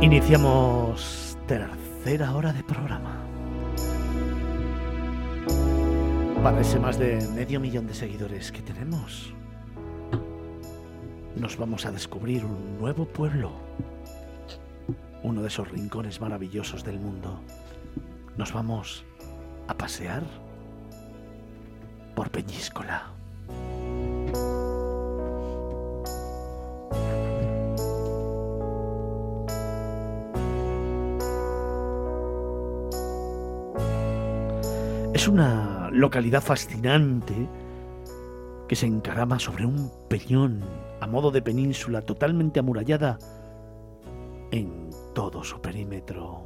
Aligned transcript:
Iniciamos 0.00 1.36
tercera 1.48 2.32
hora 2.32 2.52
de 2.52 2.62
programa. 2.62 3.16
Para 6.40 6.60
ese 6.60 6.78
más 6.78 7.00
de 7.00 7.20
medio 7.34 7.58
millón 7.58 7.88
de 7.88 7.94
seguidores 7.94 8.52
que 8.52 8.62
tenemos, 8.62 9.34
nos 11.34 11.56
vamos 11.56 11.84
a 11.84 11.90
descubrir 11.90 12.44
un 12.44 12.78
nuevo 12.78 13.06
pueblo. 13.06 13.50
Uno 15.24 15.42
de 15.42 15.48
esos 15.48 15.68
rincones 15.68 16.20
maravillosos 16.20 16.84
del 16.84 17.00
mundo. 17.00 17.40
Nos 18.36 18.52
vamos 18.52 19.04
a 19.66 19.74
pasear 19.76 20.22
por 22.14 22.30
Peñíscola. 22.30 23.17
Localidad 36.08 36.42
fascinante 36.42 37.34
que 38.66 38.74
se 38.74 38.86
encarama 38.86 39.38
sobre 39.38 39.66
un 39.66 39.90
peñón 40.08 40.64
a 41.02 41.06
modo 41.06 41.30
de 41.30 41.42
península 41.42 42.00
totalmente 42.00 42.60
amurallada 42.60 43.18
en 44.50 44.88
todo 45.14 45.44
su 45.44 45.60
perímetro. 45.60 46.44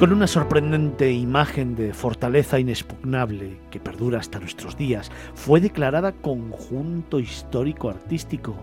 Con 0.00 0.12
una 0.12 0.26
sorprendente 0.26 1.12
imagen 1.12 1.76
de 1.76 1.94
fortaleza 1.94 2.58
inexpugnable 2.58 3.60
que 3.70 3.78
perdura 3.78 4.18
hasta 4.18 4.40
nuestros 4.40 4.76
días, 4.76 5.12
fue 5.34 5.60
declarada 5.60 6.10
conjunto 6.10 7.20
histórico 7.20 7.90
artístico 7.90 8.56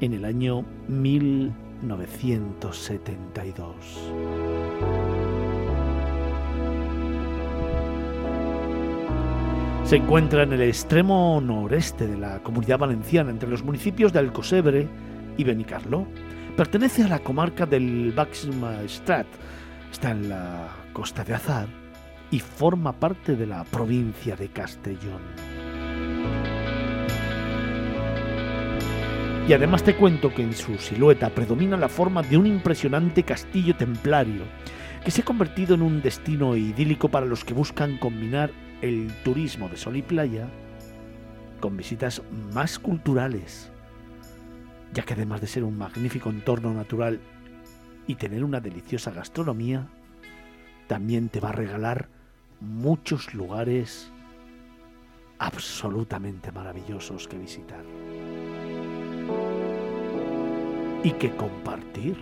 en 0.00 0.14
el 0.14 0.24
año 0.24 0.64
1000 0.88 1.67
1972. 1.82 3.74
Se 9.84 9.96
encuentra 9.96 10.42
en 10.42 10.52
el 10.52 10.60
extremo 10.60 11.40
noreste 11.40 12.06
de 12.06 12.18
la 12.18 12.42
comunidad 12.42 12.78
valenciana, 12.78 13.30
entre 13.30 13.48
los 13.48 13.62
municipios 13.62 14.12
de 14.12 14.18
Alcosebre 14.18 14.86
y 15.38 15.44
Benicarló. 15.44 16.06
Pertenece 16.56 17.04
a 17.04 17.08
la 17.08 17.20
comarca 17.20 17.64
del 17.64 18.12
Baix 18.14 18.54
Maestrat, 18.54 19.26
está 19.90 20.10
en 20.10 20.28
la 20.28 20.68
costa 20.92 21.24
de 21.24 21.32
Azar 21.34 21.68
y 22.30 22.38
forma 22.40 22.92
parte 22.92 23.34
de 23.34 23.46
la 23.46 23.64
provincia 23.64 24.36
de 24.36 24.48
Castellón. 24.48 25.22
Y 29.48 29.54
además 29.54 29.82
te 29.82 29.96
cuento 29.96 30.34
que 30.34 30.42
en 30.42 30.52
su 30.52 30.76
silueta 30.76 31.30
predomina 31.30 31.78
la 31.78 31.88
forma 31.88 32.20
de 32.20 32.36
un 32.36 32.46
impresionante 32.46 33.22
castillo 33.22 33.74
templario, 33.74 34.42
que 35.02 35.10
se 35.10 35.22
ha 35.22 35.24
convertido 35.24 35.74
en 35.74 35.80
un 35.80 36.02
destino 36.02 36.54
idílico 36.54 37.08
para 37.08 37.24
los 37.24 37.46
que 37.46 37.54
buscan 37.54 37.96
combinar 37.96 38.50
el 38.82 39.10
turismo 39.24 39.70
de 39.70 39.78
sol 39.78 39.96
y 39.96 40.02
playa 40.02 40.50
con 41.60 41.78
visitas 41.78 42.20
más 42.52 42.78
culturales, 42.78 43.72
ya 44.92 45.04
que 45.04 45.14
además 45.14 45.40
de 45.40 45.46
ser 45.46 45.64
un 45.64 45.78
magnífico 45.78 46.28
entorno 46.28 46.74
natural 46.74 47.18
y 48.06 48.16
tener 48.16 48.44
una 48.44 48.60
deliciosa 48.60 49.12
gastronomía, 49.12 49.88
también 50.88 51.30
te 51.30 51.40
va 51.40 51.48
a 51.48 51.52
regalar 51.52 52.10
muchos 52.60 53.32
lugares 53.32 54.12
absolutamente 55.38 56.52
maravillosos 56.52 57.26
que 57.26 57.38
visitar 57.38 57.82
y 61.02 61.10
que 61.12 61.30
compartir. 61.36 62.16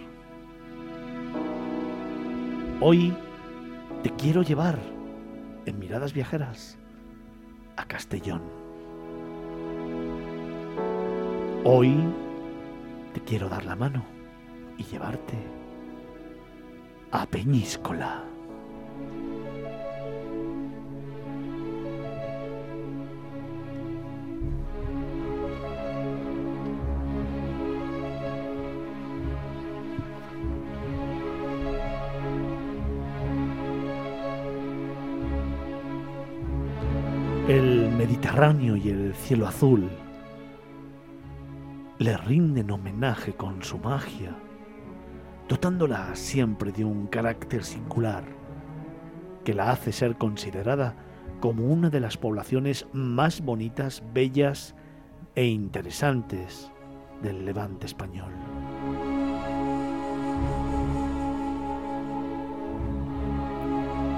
Hoy 2.80 3.12
te 4.02 4.10
quiero 4.10 4.42
llevar 4.42 4.78
en 5.64 5.78
miradas 5.78 6.12
viajeras 6.12 6.78
a 7.76 7.84
Castellón. 7.84 8.42
Hoy 11.64 11.94
te 13.12 13.20
quiero 13.22 13.48
dar 13.48 13.64
la 13.64 13.76
mano 13.76 14.04
y 14.78 14.84
llevarte 14.84 15.34
a 17.10 17.26
Peñíscola. 17.26 18.22
Mediterráneo 38.36 38.76
y 38.76 38.90
el 38.90 39.14
cielo 39.14 39.46
azul 39.46 39.88
le 41.96 42.16
rinden 42.18 42.70
homenaje 42.70 43.32
con 43.32 43.62
su 43.62 43.78
magia, 43.78 44.36
dotándola 45.48 46.14
siempre 46.14 46.70
de 46.70 46.84
un 46.84 47.06
carácter 47.06 47.64
singular 47.64 48.24
que 49.42 49.54
la 49.54 49.70
hace 49.70 49.90
ser 49.90 50.16
considerada 50.16 50.94
como 51.40 51.64
una 51.64 51.88
de 51.88 51.98
las 51.98 52.18
poblaciones 52.18 52.86
más 52.92 53.40
bonitas, 53.40 54.02
bellas 54.12 54.74
e 55.34 55.46
interesantes 55.46 56.70
del 57.22 57.46
levante 57.46 57.86
español. 57.86 58.32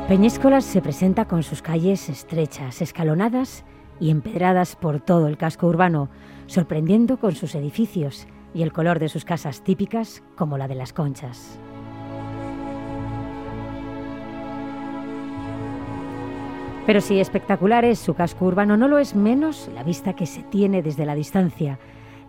Peñíscola 0.09 0.61
se 0.61 0.83
presenta 0.83 1.27
con 1.27 1.45
sus 1.45 1.62
calles 1.62 2.09
estrechas, 2.09 2.83
escalonadas 2.83 3.65
y 4.00 4.11
empedradas 4.11 4.77
por 4.77 5.00
todo 5.00 5.29
el 5.29 5.37
casco 5.37 5.67
urbano, 5.67 6.09
sorprendiendo 6.47 7.19
con 7.19 7.35
sus 7.35 7.55
edificios 7.55 8.27
y 8.55 8.62
el 8.62 8.73
color 8.73 8.99
de 8.99 9.09
sus 9.09 9.25
casas 9.25 9.62
típicas 9.62 10.23
como 10.37 10.59
la 10.59 10.69
de 10.69 10.75
las 10.75 10.93
conchas. 10.93 11.59
Pero 16.89 17.03
si 17.03 17.21
espectacular 17.21 17.85
es 17.85 17.99
su 17.99 18.15
casco 18.15 18.47
urbano, 18.47 18.79
no 18.79 18.89
lo 18.89 18.99
es 18.99 19.15
menos 19.15 19.69
la 19.75 19.83
vista 19.83 20.15
que 20.15 20.25
se 20.25 20.43
tiene 20.43 20.81
desde 20.81 21.05
la 21.05 21.15
distancia, 21.15 21.79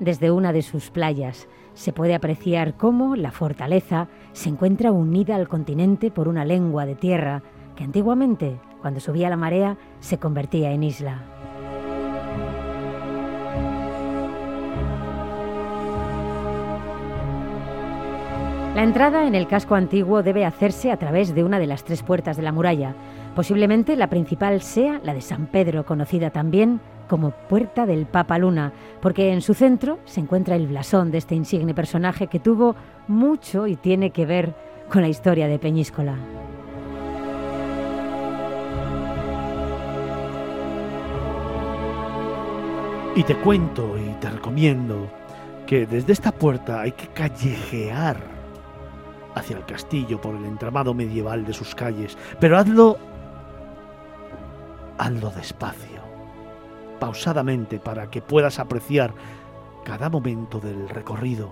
desde 0.01 0.31
una 0.31 0.51
de 0.51 0.63
sus 0.63 0.89
playas. 0.89 1.47
Se 1.75 1.93
puede 1.93 2.13
apreciar 2.13 2.75
cómo 2.75 3.15
la 3.15 3.31
fortaleza 3.31 4.09
se 4.33 4.49
encuentra 4.49 4.91
unida 4.91 5.37
al 5.37 5.47
continente 5.47 6.11
por 6.11 6.27
una 6.27 6.43
lengua 6.43 6.85
de 6.85 6.95
tierra, 6.95 7.41
que 7.77 7.85
antiguamente, 7.85 8.59
cuando 8.81 8.99
subía 8.99 9.29
la 9.29 9.37
marea, 9.37 9.77
se 10.01 10.17
convertía 10.17 10.71
en 10.71 10.83
isla. 10.83 11.23
La 18.79 18.85
entrada 18.85 19.27
en 19.27 19.35
el 19.35 19.45
casco 19.45 19.75
antiguo 19.75 20.23
debe 20.23 20.45
hacerse 20.45 20.89
a 20.89 20.95
través 20.95 21.35
de 21.35 21.43
una 21.43 21.59
de 21.59 21.67
las 21.67 21.83
tres 21.83 22.01
puertas 22.01 22.37
de 22.37 22.43
la 22.43 22.53
muralla. 22.53 22.95
Posiblemente 23.35 23.97
la 23.97 24.09
principal 24.09 24.61
sea 24.61 25.01
la 25.03 25.13
de 25.13 25.19
San 25.19 25.47
Pedro, 25.47 25.85
conocida 25.85 26.29
también 26.29 26.79
como 27.09 27.31
Puerta 27.31 27.85
del 27.85 28.05
Papa 28.05 28.37
Luna, 28.37 28.71
porque 29.01 29.33
en 29.33 29.41
su 29.41 29.53
centro 29.53 29.99
se 30.05 30.21
encuentra 30.21 30.55
el 30.55 30.67
blasón 30.67 31.11
de 31.11 31.17
este 31.17 31.35
insigne 31.35 31.73
personaje 31.73 32.27
que 32.27 32.39
tuvo 32.39 32.77
mucho 33.09 33.67
y 33.67 33.75
tiene 33.75 34.11
que 34.11 34.25
ver 34.25 34.55
con 34.89 35.01
la 35.01 35.09
historia 35.09 35.49
de 35.49 35.59
Peñíscola. 35.59 36.15
Y 43.13 43.23
te 43.23 43.35
cuento 43.35 43.97
y 43.97 44.13
te 44.21 44.29
recomiendo 44.29 45.09
que 45.67 45.85
desde 45.85 46.13
esta 46.13 46.31
puerta 46.31 46.79
hay 46.79 46.93
que 46.93 47.07
callejear 47.07 48.38
hacia 49.35 49.57
el 49.57 49.65
castillo 49.65 50.19
por 50.19 50.35
el 50.35 50.45
entramado 50.45 50.93
medieval 50.93 51.45
de 51.45 51.53
sus 51.53 51.75
calles, 51.75 52.17
pero 52.39 52.57
hazlo 52.57 52.97
hazlo 54.97 55.29
despacio, 55.31 56.01
pausadamente 56.99 57.79
para 57.79 58.09
que 58.09 58.21
puedas 58.21 58.59
apreciar 58.59 59.13
cada 59.85 60.09
momento 60.09 60.59
del 60.59 60.89
recorrido. 60.89 61.49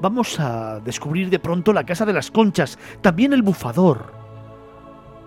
Vamos 0.00 0.38
a 0.38 0.78
descubrir 0.80 1.30
de 1.30 1.38
pronto 1.38 1.72
la 1.72 1.84
casa 1.84 2.04
de 2.04 2.12
las 2.12 2.30
conchas, 2.30 2.78
también 3.00 3.32
el 3.32 3.42
bufador, 3.42 4.12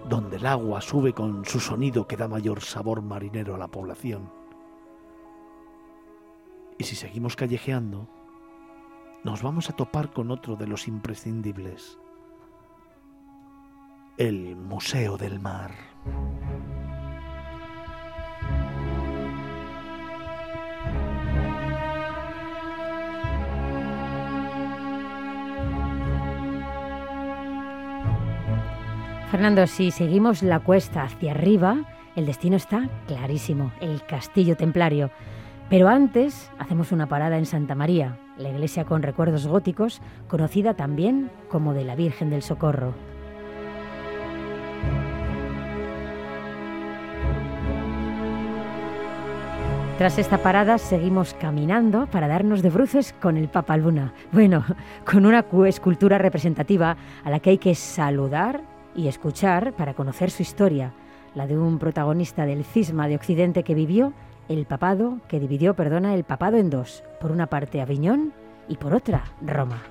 donde 0.08 0.38
el 0.38 0.46
agua 0.46 0.80
sube 0.82 1.14
con 1.14 1.44
su 1.44 1.60
sonido 1.60 2.08
que 2.08 2.18
da 2.18 2.28
mayor 2.28 2.62
sabor 2.62 3.02
marinero 3.02 3.56
a 3.56 3.58
la 3.58 3.68
población. 3.68 4.30
Y 6.78 6.84
si 6.84 6.96
seguimos 6.96 7.36
callejeando, 7.36 8.08
nos 9.24 9.42
vamos 9.42 9.70
a 9.70 9.74
topar 9.74 10.12
con 10.12 10.32
otro 10.32 10.56
de 10.56 10.68
los 10.68 10.88
imprescindibles, 10.88 12.00
el 14.18 14.56
Museo 14.56 15.18
del 15.18 15.40
Mar. 15.40 15.72
Fernando, 29.32 29.68
si 29.68 29.92
seguimos 29.92 30.42
la 30.42 30.60
cuesta 30.60 31.04
hacia 31.04 31.32
arriba, 31.32 31.86
el 32.16 32.26
destino 32.26 32.56
está 32.56 32.90
clarísimo, 33.06 33.72
el 33.80 34.04
Castillo 34.04 34.58
Templario. 34.58 35.12
Pero 35.70 35.88
antes 35.88 36.50
hacemos 36.58 36.92
una 36.92 37.08
parada 37.08 37.38
en 37.38 37.46
Santa 37.46 37.76
María, 37.76 38.18
la 38.40 38.50
iglesia 38.50 38.86
con 38.86 39.04
recuerdos 39.04 39.46
góticos, 39.46 40.02
conocida 40.28 40.74
también 40.74 41.30
como 41.50 41.74
de 41.74 41.84
la 41.84 41.96
Virgen 41.96 42.30
del 42.30 42.42
Socorro. 42.42 42.94
Tras 49.98 50.18
esta 50.18 50.38
parada 50.38 50.78
seguimos 50.78 51.34
caminando 51.34 52.08
para 52.08 52.30
darnos 52.30 52.62
de 52.62 52.70
bruces 52.70 53.14
con 53.22 53.36
el 53.36 53.50
Papa 53.50 53.76
Luna. 53.76 54.14
Bueno, 54.32 54.64
con 55.06 55.26
una 55.26 55.46
escultura 55.68 56.18
representativa 56.18 56.96
a 57.26 57.30
la 57.30 57.42
que 57.42 57.50
hay 57.50 57.58
que 57.58 57.76
saludar 57.76 58.62
y 58.96 59.10
escuchar 59.10 59.74
para 59.74 59.94
conocer 59.94 60.32
su 60.32 60.42
historia, 60.42 60.94
la 61.36 61.48
de 61.48 61.58
un 61.58 61.80
protagonista 61.80 62.46
del 62.46 62.64
cisma 62.64 63.10
de 63.10 63.16
Occidente 63.16 63.64
que 63.64 63.76
vivió 63.76 64.14
el 64.50 64.66
papado, 64.66 65.20
que 65.28 65.40
dividió, 65.40 65.76
perdona, 65.76 66.16
el 66.16 66.24
papado 66.24 66.58
en 66.58 66.72
dos, 66.72 67.04
por 67.22 67.32
una 67.32 67.48
parte 67.48 67.82
Aviñón 67.82 68.34
y 68.68 68.78
por 68.78 68.94
otra 68.94 69.24
Roma. 69.42 69.82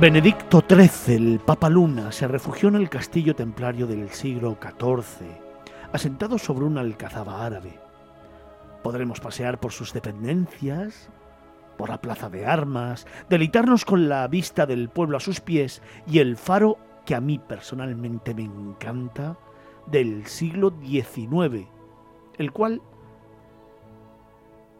Benedicto 0.00 0.64
XIII, 0.66 1.14
el 1.16 1.40
Papa 1.40 1.68
Luna, 1.68 2.10
se 2.12 2.26
refugió 2.26 2.68
en 2.70 2.76
el 2.76 2.88
castillo 2.88 3.34
templario 3.34 3.86
del 3.86 4.08
siglo 4.10 4.56
XIV, 4.62 5.26
asentado 5.92 6.38
sobre 6.38 6.64
una 6.64 6.80
alcazaba 6.80 7.44
árabe. 7.44 7.78
Podremos 8.82 9.20
pasear 9.20 9.58
por 9.58 9.72
sus 9.72 9.92
dependencias, 9.92 11.10
por 11.80 11.88
la 11.88 12.02
plaza 12.02 12.28
de 12.28 12.44
armas, 12.44 13.06
deleitarnos 13.30 13.86
con 13.86 14.10
la 14.10 14.28
vista 14.28 14.66
del 14.66 14.90
pueblo 14.90 15.16
a 15.16 15.20
sus 15.20 15.40
pies 15.40 15.80
y 16.06 16.18
el 16.18 16.36
faro 16.36 16.76
que 17.06 17.14
a 17.14 17.22
mí 17.22 17.38
personalmente 17.38 18.34
me 18.34 18.44
encanta 18.44 19.38
del 19.86 20.26
siglo 20.26 20.74
XIX, 20.78 21.66
el 22.36 22.52
cual 22.52 22.82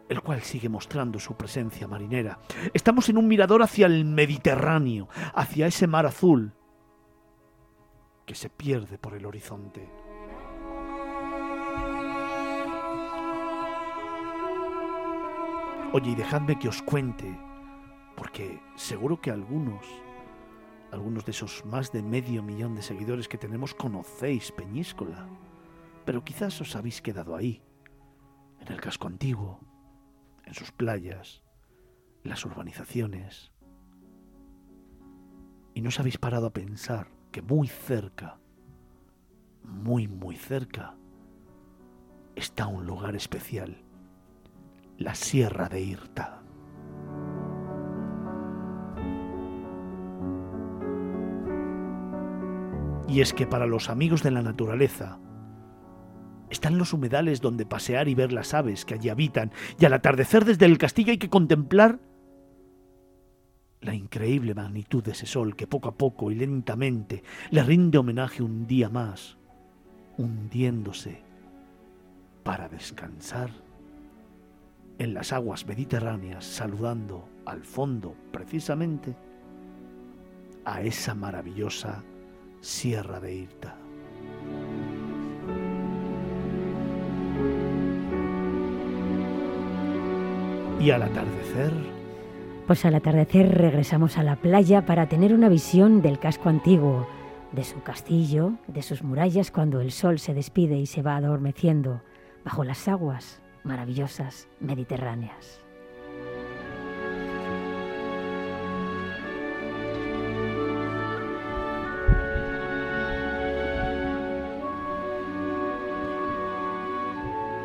el 0.09 0.21
cual 0.21 0.43
sigue 0.43 0.69
mostrando 0.69 1.17
su 1.17 1.33
presencia 1.33 1.87
marinera. 1.87 2.37
Estamos 2.71 3.09
en 3.09 3.17
un 3.17 3.27
mirador 3.27 3.63
hacia 3.63 3.87
el 3.87 4.05
Mediterráneo, 4.05 5.09
hacia 5.33 5.65
ese 5.65 5.87
mar 5.87 6.05
azul 6.05 6.53
que 8.27 8.35
se 8.35 8.51
pierde 8.51 8.99
por 8.99 9.15
el 9.15 9.25
horizonte. 9.25 10.00
Oye, 15.93 16.11
y 16.11 16.15
dejadme 16.15 16.57
que 16.57 16.69
os 16.69 16.81
cuente, 16.81 17.37
porque 18.15 18.61
seguro 18.75 19.19
que 19.19 19.29
algunos, 19.29 19.85
algunos 20.89 21.25
de 21.25 21.31
esos 21.31 21.65
más 21.65 21.91
de 21.91 22.01
medio 22.01 22.41
millón 22.41 22.75
de 22.75 22.81
seguidores 22.81 23.27
que 23.27 23.37
tenemos 23.37 23.75
conocéis 23.75 24.53
Peñíscola, 24.53 25.27
pero 26.05 26.23
quizás 26.23 26.61
os 26.61 26.77
habéis 26.77 27.01
quedado 27.01 27.35
ahí, 27.35 27.61
en 28.61 28.71
el 28.71 28.79
casco 28.79 29.07
antiguo, 29.07 29.59
en 30.45 30.53
sus 30.53 30.71
playas, 30.71 31.43
las 32.23 32.45
urbanizaciones. 32.45 33.51
Y 35.73 35.81
no 35.81 35.89
os 35.89 35.99
habéis 35.99 36.17
parado 36.17 36.47
a 36.47 36.53
pensar 36.53 37.09
que 37.33 37.41
muy 37.41 37.67
cerca, 37.67 38.39
muy, 39.65 40.07
muy 40.07 40.37
cerca, 40.37 40.95
está 42.37 42.67
un 42.67 42.85
lugar 42.85 43.13
especial, 43.17 43.83
la 45.01 45.15
Sierra 45.15 45.67
de 45.67 45.81
Irta. 45.81 46.41
Y 53.07 53.19
es 53.19 53.33
que 53.33 53.45
para 53.45 53.65
los 53.65 53.89
amigos 53.89 54.23
de 54.23 54.31
la 54.31 54.41
naturaleza, 54.41 55.19
están 56.49 56.77
los 56.77 56.93
humedales 56.93 57.41
donde 57.41 57.65
pasear 57.65 58.07
y 58.07 58.15
ver 58.15 58.31
las 58.31 58.53
aves 58.53 58.85
que 58.85 58.93
allí 58.93 59.09
habitan, 59.09 59.51
y 59.79 59.85
al 59.85 59.93
atardecer 59.93 60.45
desde 60.45 60.65
el 60.65 60.77
castillo 60.77 61.11
hay 61.11 61.17
que 61.17 61.29
contemplar 61.29 61.99
la 63.81 63.95
increíble 63.95 64.53
magnitud 64.53 65.03
de 65.03 65.11
ese 65.11 65.25
sol 65.25 65.55
que 65.55 65.65
poco 65.65 65.89
a 65.89 65.95
poco 65.95 66.29
y 66.29 66.35
lentamente 66.35 67.23
le 67.49 67.63
rinde 67.63 67.97
homenaje 67.97 68.43
un 68.43 68.67
día 68.67 68.89
más, 68.89 69.37
hundiéndose 70.17 71.23
para 72.43 72.69
descansar 72.69 73.49
en 74.97 75.13
las 75.13 75.33
aguas 75.33 75.65
mediterráneas, 75.65 76.45
saludando 76.45 77.27
al 77.45 77.63
fondo 77.63 78.15
precisamente 78.31 79.15
a 80.65 80.81
esa 80.81 81.15
maravillosa 81.15 82.03
Sierra 82.61 83.19
de 83.19 83.33
Irta. 83.33 83.75
¿Y 90.79 90.91
al 90.91 91.03
atardecer? 91.03 91.71
Pues 92.67 92.85
al 92.85 92.95
atardecer 92.95 93.49
regresamos 93.49 94.17
a 94.17 94.23
la 94.23 94.35
playa 94.35 94.85
para 94.85 95.09
tener 95.09 95.33
una 95.33 95.49
visión 95.49 96.01
del 96.01 96.19
casco 96.19 96.49
antiguo, 96.49 97.07
de 97.51 97.63
su 97.63 97.81
castillo, 97.83 98.53
de 98.67 98.81
sus 98.81 99.03
murallas 99.03 99.51
cuando 99.51 99.81
el 99.81 99.91
sol 99.91 100.19
se 100.19 100.33
despide 100.33 100.77
y 100.77 100.85
se 100.85 101.01
va 101.01 101.17
adormeciendo 101.17 102.01
bajo 102.45 102.63
las 102.63 102.87
aguas 102.87 103.41
maravillosas 103.63 104.47
mediterráneas. 104.59 105.61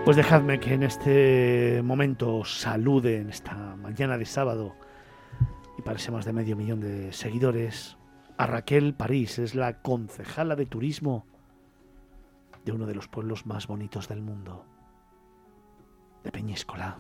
Pues 0.07 0.17
dejadme 0.17 0.61
que 0.61 0.75
en 0.75 0.85
este 0.85 1.83
momento 1.83 2.45
salude 2.45 3.19
en 3.19 3.29
esta 3.29 3.75
mañana 3.75 4.17
de 4.17 4.25
sábado 4.25 4.77
y 5.77 5.83
parece 5.83 6.13
más 6.13 6.25
de 6.25 6.33
medio 6.33 6.55
millón 6.55 6.79
de 6.79 7.13
seguidores 7.13 7.97
a 8.37 8.47
Raquel 8.47 8.95
París, 8.95 9.41
es 9.41 9.57
la 9.57 9.83
concejala 9.83 10.55
de 10.55 10.67
turismo 10.67 11.27
de 12.65 12.71
uno 12.71 12.87
de 12.87 12.95
los 12.95 13.09
pueblos 13.09 13.47
más 13.47 13.67
bonitos 13.67 14.07
del 14.07 14.23
mundo, 14.23 14.65
de 16.27 16.33
Peñíscola. 16.33 16.99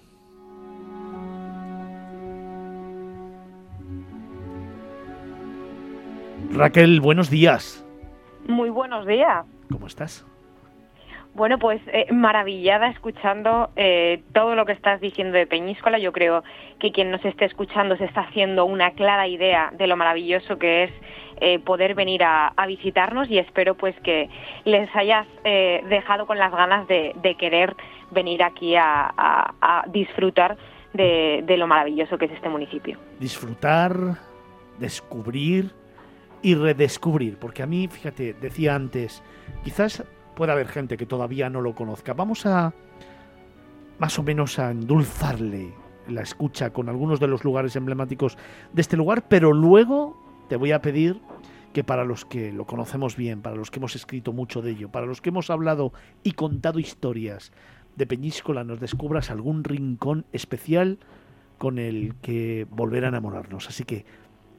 Raquel, 6.53 7.01
buenos 7.01 7.29
días. 7.29 7.85
Muy 8.47 8.71
buenos 8.71 9.05
días. 9.05 9.45
¿Cómo 9.71 9.89
estás? 9.89 10.25
Bueno, 11.37 11.59
pues 11.59 11.83
eh, 11.89 12.11
maravillada 12.15 12.89
escuchando 12.89 13.69
eh, 13.77 14.23
todo 14.33 14.55
lo 14.55 14.65
que 14.65 14.73
estás 14.73 15.03
diciendo 15.03 15.37
de 15.37 15.47
Peñíscola. 15.47 15.99
Yo 15.99 16.11
creo 16.11 16.43
que 16.79 16.93
quien 16.93 17.11
nos 17.11 17.23
esté 17.27 17.45
escuchando 17.45 17.95
se 17.99 18.07
está 18.07 18.23
haciendo 18.23 18.65
una 18.65 18.93
clara 18.93 19.29
idea 19.29 19.71
de 19.77 19.87
lo 19.87 19.99
maravilloso 19.99 20.59
que 20.59 20.85
es 20.85 20.91
eh, 21.43 21.59
poder 21.59 21.95
venir 21.95 22.23
a, 22.25 22.55
visitarnos 22.67 23.31
y 23.31 23.37
espero 23.37 23.75
pues 23.75 23.95
que 24.01 24.31
les 24.65 24.89
hayas 24.97 25.27
dejado 25.45 26.27
con 26.27 26.39
las 26.39 26.51
ganas 26.51 26.89
de, 26.89 27.37
querer 27.39 27.77
venir 28.11 28.43
aquí 28.43 28.75
a, 28.75 29.85
disfrutar 29.89 30.57
de, 30.95 31.45
de 31.47 31.57
lo 31.59 31.67
maravilloso 31.67 32.17
que 32.17 32.25
es 32.25 32.33
este 32.33 32.49
municipio. 32.49 32.99
Disfrutar, 33.21 33.95
descubrir 34.79 35.73
y 36.41 36.55
redescubrir, 36.55 37.39
porque 37.39 37.63
a 37.63 37.67
mí, 37.67 37.89
fíjate, 37.89 38.33
decía 38.33 38.75
antes, 38.75 39.23
quizás 39.63 40.03
puede 40.37 40.53
haber 40.53 40.69
gente 40.69 40.97
que 40.97 41.07
todavía 41.07 41.51
no 41.51 41.61
lo 41.61 41.75
conozca. 41.75 42.15
Vamos 42.15 42.47
a 42.47 42.73
más 43.99 44.19
o 44.19 44.23
menos 44.23 44.61
a 44.61 44.71
endulzarle 44.71 45.75
la 46.07 46.21
escucha 46.21 46.71
con 46.71 46.89
algunos 46.89 47.19
de 47.19 47.27
los 47.27 47.43
lugares 47.43 47.75
emblemáticos 47.75 48.39
de 48.73 48.83
este 48.83 48.97
lugar, 48.97 49.27
pero 49.29 49.53
luego 49.53 50.17
te 50.49 50.55
voy 50.55 50.71
a 50.71 50.81
pedir 50.81 51.21
que 51.73 51.83
para 51.83 52.05
los 52.05 52.25
que 52.25 52.53
lo 52.53 52.67
conocemos 52.67 53.17
bien, 53.17 53.43
para 53.43 53.57
los 53.57 53.71
que 53.71 53.79
hemos 53.81 53.97
escrito 53.97 54.33
mucho 54.33 54.63
de 54.63 54.71
ello, 54.73 54.91
para 54.91 55.07
los 55.07 55.21
que 55.21 55.31
hemos 55.31 55.51
hablado 55.51 55.93
y 56.23 56.33
contado 56.33 56.79
historias 56.79 57.51
de 57.97 58.07
Peñíscola, 58.07 58.63
nos 58.63 58.79
descubras 58.79 59.31
algún 59.31 59.65
rincón 59.65 60.27
especial 60.33 60.99
con 61.59 61.79
el 61.79 62.15
que 62.21 62.67
volver 62.71 63.05
a 63.07 63.09
enamorarnos. 63.09 63.69
Así 63.69 63.85
que 63.85 64.05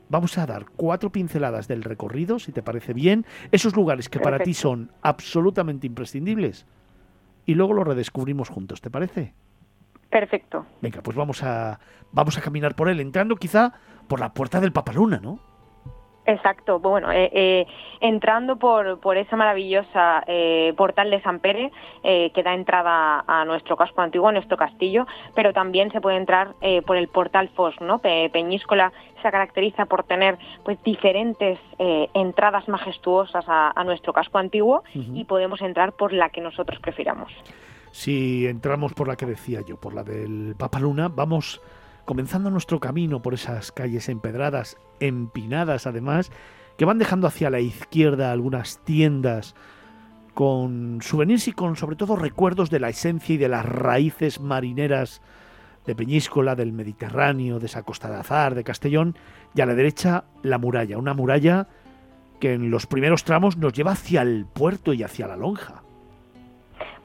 vamos 0.10 0.38
a 0.38 0.46
dar 0.46 0.66
cuatro 0.76 1.12
pinceladas 1.12 1.68
del 1.68 1.84
recorrido, 1.84 2.40
si 2.40 2.52
te 2.52 2.64
parece 2.64 2.94
bien, 2.94 3.26
esos 3.52 3.76
lugares 3.76 4.10
que 4.10 4.20
para 4.20 4.40
ti 4.40 4.54
son 4.54 4.92
absolutamente 5.02 5.88
imprescindibles, 5.88 6.66
y 7.46 7.56
luego 7.56 7.74
lo 7.74 7.84
redescubrimos 7.84 8.50
juntos, 8.50 8.82
¿te 8.82 8.90
parece? 8.90 9.34
Perfecto. 10.10 10.66
Venga, 10.82 11.02
pues 11.02 11.18
vamos 11.18 11.44
a, 11.44 11.80
vamos 12.12 12.38
a 12.38 12.42
caminar 12.42 12.76
por 12.76 12.90
él, 12.90 13.00
entrando 13.00 13.36
quizá 13.36 13.74
por 14.08 14.20
la 14.20 14.34
puerta 14.34 14.60
del 14.60 14.72
Papaluna, 14.72 15.20
¿no? 15.20 15.40
Exacto, 16.28 16.82
bueno, 16.82 17.10
eh, 17.10 17.30
eh, 17.32 17.68
entrando 18.02 18.58
por, 18.58 19.00
por 19.00 19.16
esa 19.16 19.38
maravillosa 19.38 20.26
eh, 20.28 20.74
portal 20.76 21.10
de 21.10 21.22
San 21.22 21.40
Pere, 21.40 21.72
que 22.04 22.44
da 22.44 22.54
entrada 22.54 23.24
a 23.28 23.46
nuestro 23.46 23.78
casco 23.78 24.02
antiguo, 24.02 24.28
a 24.28 24.34
nuestro 24.34 24.58
castillo, 24.58 25.08
pero 25.36 25.54
también 25.54 25.90
se 25.92 26.02
puede 26.02 26.18
entrar 26.18 26.56
por 26.86 26.98
el 26.98 27.08
portal 27.08 27.50
Fos, 27.50 27.76
¿no? 27.82 28.00
Peñíscola 28.00 28.92
se 29.22 29.32
caracteriza 29.32 29.86
por 29.86 30.04
tener 30.04 30.38
pues 30.64 30.82
diferentes 30.84 31.60
entradas 32.14 32.68
majestuosas 32.68 33.44
a, 33.48 33.84
nuestro 33.84 34.14
casco 34.14 34.38
antiguo 34.38 34.84
y 34.94 35.26
podemos 35.26 35.62
entrar 35.62 35.94
por 35.94 36.14
la 36.14 36.30
que 36.30 36.40
nosotros 36.40 36.80
prefiramos. 36.80 37.32
Si 37.92 38.48
entramos 38.48 38.94
por 38.94 39.08
la 39.08 39.16
que 39.16 39.26
decía 39.26 39.62
yo, 39.66 39.78
por 39.78 39.94
la 39.94 40.04
del 40.04 40.56
Papaluna, 40.58 41.10
vamos 41.10 41.62
comenzando 42.08 42.50
nuestro 42.50 42.80
camino 42.80 43.22
por 43.22 43.34
esas 43.34 43.74
calles 43.74 44.08
empedradas, 44.08 44.78
empinadas 45.02 45.88
además, 45.88 46.32
que 46.78 46.86
van 46.86 47.00
dejando 47.00 47.28
hacia 47.28 47.50
la 47.50 47.60
izquierda 47.60 48.32
algunas 48.32 48.80
tiendas 48.86 49.56
con 50.34 51.00
souvenirs 51.02 51.50
y 51.50 51.52
con 51.52 51.76
sobre 51.76 51.98
todo 51.98 52.16
recuerdos 52.16 52.70
de 52.70 52.80
la 52.80 52.88
esencia 52.88 53.36
y 53.36 53.38
de 53.38 53.50
las 53.50 53.66
raíces 53.66 54.40
marineras 54.40 55.22
de 55.86 55.96
Peñíscola, 55.96 56.56
del 56.56 56.72
Mediterráneo, 56.72 57.60
de 57.60 57.66
esa 57.66 57.84
costa 57.84 58.10
de 58.10 58.16
Azar, 58.16 58.56
de 58.56 58.64
Castellón, 58.64 59.18
y 59.54 59.60
a 59.60 59.66
la 59.66 59.76
derecha 59.76 60.24
la 60.44 60.60
muralla, 60.60 60.98
una 60.98 61.14
muralla 61.14 61.68
que 62.40 62.54
en 62.54 62.72
los 62.72 62.88
primeros 62.88 63.26
tramos 63.26 63.58
nos 63.58 63.74
lleva 63.74 63.92
hacia 63.92 64.22
el 64.22 64.46
puerto 64.46 64.94
y 64.94 65.04
hacia 65.04 65.28
la 65.28 65.36
lonja. 65.36 65.84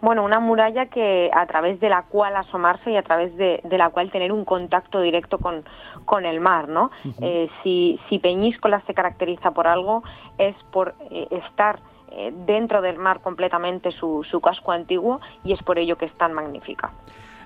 Bueno, 0.01 0.25
una 0.25 0.41
muralla 0.41 0.87
que 0.87 1.31
a 1.33 1.47
través 1.47 1.79
de 1.79 1.89
la 1.89 2.03
cual 2.03 2.35
asomarse 2.37 2.91
y 2.91 2.97
a 2.97 3.03
través 3.03 3.37
de, 3.37 3.61
la 3.71 3.91
cual 3.91 4.11
tener 4.11 4.33
un 4.33 4.45
contacto 4.45 5.01
directo 5.01 5.39
con, 5.39 5.65
con 6.05 6.27
el 6.27 6.41
mar, 6.41 6.69
¿no? 6.69 6.91
Eh, 7.21 7.49
si, 7.63 8.01
si, 8.09 8.19
Peñíscola 8.19 8.83
se 8.87 8.95
caracteriza 8.95 9.53
por 9.53 9.69
algo 9.69 10.03
es 10.39 10.57
por 10.73 10.95
eh, 11.11 11.29
estar 11.31 11.79
eh, 12.11 12.33
dentro 12.47 12.83
del 12.83 12.99
mar 12.99 13.21
completamente 13.21 13.93
su, 13.93 14.27
su 14.29 14.41
casco 14.41 14.73
antiguo 14.73 15.21
y 15.45 15.53
es 15.53 15.63
por 15.63 15.79
ello 15.79 15.97
que 15.97 16.07
es 16.07 16.15
tan 16.19 16.33
magnífica. 16.33 16.91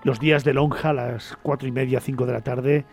Los 0.02 0.18
días 0.18 0.44
de 0.44 0.54
lonja 0.54 0.90
a 0.90 0.94
las 0.94 1.36
cuatro 1.42 1.68
y 1.68 1.72
media, 1.72 2.00
cinco 2.00 2.26
de 2.26 2.32
la 2.32 2.40
tarde, 2.40 2.86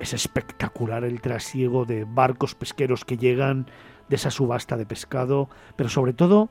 es 0.00 0.12
espectacular 0.12 1.04
el 1.04 1.20
trasiego 1.20 1.84
de 1.84 2.04
barcos 2.04 2.54
pesqueros 2.54 3.04
que 3.04 3.16
llegan 3.16 3.66
de 4.08 4.16
esa 4.16 4.30
subasta 4.30 4.76
de 4.76 4.86
pescado, 4.86 5.48
pero 5.76 5.88
sobre 5.88 6.12
todo 6.12 6.48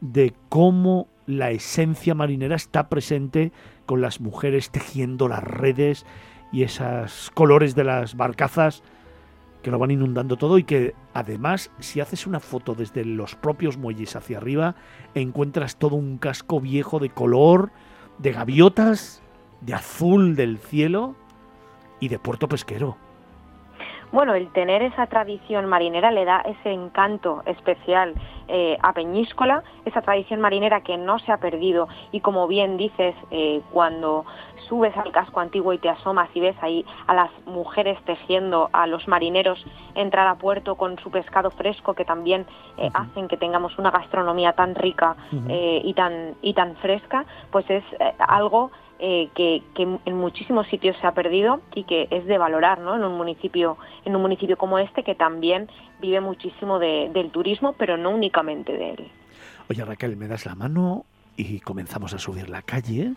de 0.00 0.34
cómo 0.48 1.08
la 1.26 1.50
esencia 1.50 2.14
marinera 2.14 2.56
está 2.56 2.88
presente 2.88 3.52
con 3.86 4.00
las 4.00 4.20
mujeres 4.20 4.70
tejiendo 4.70 5.28
las 5.28 5.44
redes 5.44 6.06
y 6.52 6.62
esos 6.62 7.30
colores 7.34 7.74
de 7.74 7.84
las 7.84 8.16
barcazas 8.16 8.82
que 9.62 9.70
lo 9.70 9.78
van 9.78 9.90
inundando 9.90 10.36
todo 10.36 10.58
y 10.58 10.64
que 10.64 10.94
además 11.12 11.70
si 11.80 12.00
haces 12.00 12.26
una 12.26 12.40
foto 12.40 12.74
desde 12.74 13.04
los 13.04 13.34
propios 13.34 13.76
muelles 13.76 14.16
hacia 14.16 14.38
arriba 14.38 14.74
encuentras 15.14 15.76
todo 15.76 15.96
un 15.96 16.18
casco 16.18 16.60
viejo 16.60 16.98
de 16.98 17.10
color, 17.10 17.70
de 18.18 18.32
gaviotas, 18.32 19.22
de 19.60 19.74
azul 19.74 20.34
del 20.34 20.58
cielo 20.58 21.14
y 22.00 22.08
de 22.08 22.18
puerto 22.18 22.48
pesquero. 22.48 22.96
Bueno, 24.12 24.34
el 24.34 24.48
tener 24.48 24.82
esa 24.82 25.06
tradición 25.06 25.66
marinera 25.66 26.10
le 26.10 26.24
da 26.24 26.40
ese 26.40 26.72
encanto 26.72 27.42
especial 27.46 28.14
eh, 28.48 28.76
a 28.82 28.92
Peñíscola, 28.92 29.62
esa 29.84 30.02
tradición 30.02 30.40
marinera 30.40 30.80
que 30.80 30.96
no 30.96 31.20
se 31.20 31.30
ha 31.30 31.36
perdido. 31.36 31.86
Y 32.10 32.20
como 32.20 32.48
bien 32.48 32.76
dices, 32.76 33.14
eh, 33.30 33.60
cuando 33.70 34.24
subes 34.68 34.96
al 34.96 35.12
casco 35.12 35.38
antiguo 35.38 35.72
y 35.72 35.78
te 35.78 35.88
asomas 35.88 36.28
y 36.34 36.40
ves 36.40 36.56
ahí 36.60 36.84
a 37.06 37.14
las 37.14 37.30
mujeres 37.46 38.02
tejiendo, 38.04 38.68
a 38.72 38.88
los 38.88 39.06
marineros 39.06 39.64
entrar 39.94 40.26
a 40.26 40.34
puerto 40.34 40.74
con 40.74 40.98
su 40.98 41.12
pescado 41.12 41.52
fresco 41.52 41.94
que 41.94 42.04
también 42.04 42.46
eh, 42.78 42.90
hacen 42.92 43.28
que 43.28 43.36
tengamos 43.36 43.78
una 43.78 43.92
gastronomía 43.92 44.54
tan 44.54 44.74
rica 44.74 45.14
y, 45.30 45.94
tan, 45.94 46.34
y 46.42 46.54
tan 46.54 46.74
fresca, 46.76 47.24
pues 47.52 47.68
es 47.70 47.84
algo 48.18 48.72
eh, 49.02 49.30
que, 49.34 49.62
en 49.76 50.16
muchísimos 50.16 50.66
sitios 50.66 50.94
se 51.00 51.06
ha 51.06 51.14
perdido 51.14 51.62
y 51.74 51.84
que 51.84 52.06
es 52.10 52.26
de 52.26 52.36
valorar 52.36 52.80
¿no? 52.80 52.94
en 52.94 53.02
un 53.02 53.16
municipio 53.16 53.78
en 54.04 54.14
un 54.14 54.20
municipio 54.20 54.58
como 54.58 54.78
este 54.78 55.02
que 55.02 55.14
también 55.14 55.70
vive 56.00 56.20
muchísimo 56.20 56.78
del 56.78 57.30
turismo 57.30 57.72
pero 57.78 57.96
no 57.96 58.10
únicamente 58.10 58.72
de 58.72 58.90
él. 58.90 59.08
Oye 59.70 59.84
Raquel 59.84 60.18
me 60.18 60.28
das 60.28 60.44
la 60.44 60.54
mano 60.54 61.06
y 61.36 61.60
comenzamos 61.60 62.12
a 62.12 62.18
subir 62.18 62.50
la 62.50 62.60
calle 62.60 63.14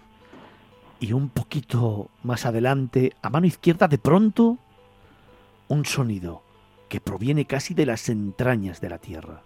y 1.02 1.12
un 1.12 1.28
poquito 1.28 2.08
más 2.24 2.46
adelante 2.46 3.12
a 3.22 3.30
mano 3.30 3.46
izquierda 3.46 3.90
de 3.90 3.98
pronto 3.98 4.58
un 5.68 5.84
sonido 5.84 6.44
que 6.88 7.02
proviene 7.02 7.44
casi 7.44 7.74
de 7.74 7.86
las 7.86 8.08
entrañas 8.08 8.80
de 8.80 8.90
la 8.90 9.00
tierra. 9.00 9.42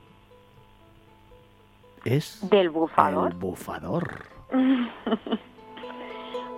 Es 2.06 2.48
del 2.48 2.70
bufador 2.70 3.32
el 3.32 3.38
bufador 3.40 4.26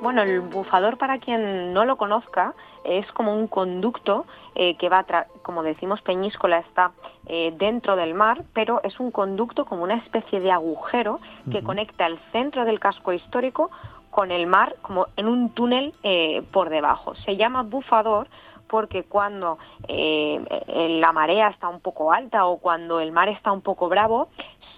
Bueno, 0.02 0.22
el 0.22 0.40
bufador, 0.40 0.98
para 0.98 1.20
quien 1.20 1.74
no 1.74 1.84
lo 1.84 1.98
conozca, 1.98 2.54
es 2.86 3.06
como 3.12 3.36
un 3.36 3.48
conducto 3.48 4.26
eh, 4.56 4.76
que 4.78 4.88
va, 4.88 5.06
como 5.42 5.62
decimos, 5.62 6.02
Peñíscola 6.02 6.60
está 6.60 6.92
eh, 7.26 7.54
dentro 7.58 7.98
del 7.98 8.14
mar, 8.14 8.44
pero 8.54 8.80
es 8.84 8.98
un 9.02 9.12
conducto 9.12 9.66
como 9.66 9.84
una 9.84 9.96
especie 9.96 10.40
de 10.40 10.52
agujero 10.52 11.20
que 11.52 11.62
conecta 11.64 12.06
el 12.06 12.18
centro 12.32 12.64
del 12.64 12.80
casco 12.80 13.12
histórico 13.12 13.72
con 14.10 14.32
el 14.32 14.48
mar, 14.48 14.78
como 14.82 15.08
en 15.18 15.28
un 15.28 15.50
túnel 15.50 15.94
eh, 16.04 16.44
por 16.54 16.70
debajo. 16.70 17.16
Se 17.16 17.36
llama 17.36 17.64
bufador 17.64 18.30
porque 18.70 19.04
cuando 19.04 19.58
la 19.88 21.12
marea 21.12 21.48
está 21.48 21.70
un 21.70 21.80
poco 21.80 22.14
alta 22.14 22.46
o 22.46 22.60
cuando 22.60 23.00
el 23.00 23.12
mar 23.12 23.28
está 23.28 23.52
un 23.52 23.62
poco 23.62 23.90
bravo, 23.90 24.30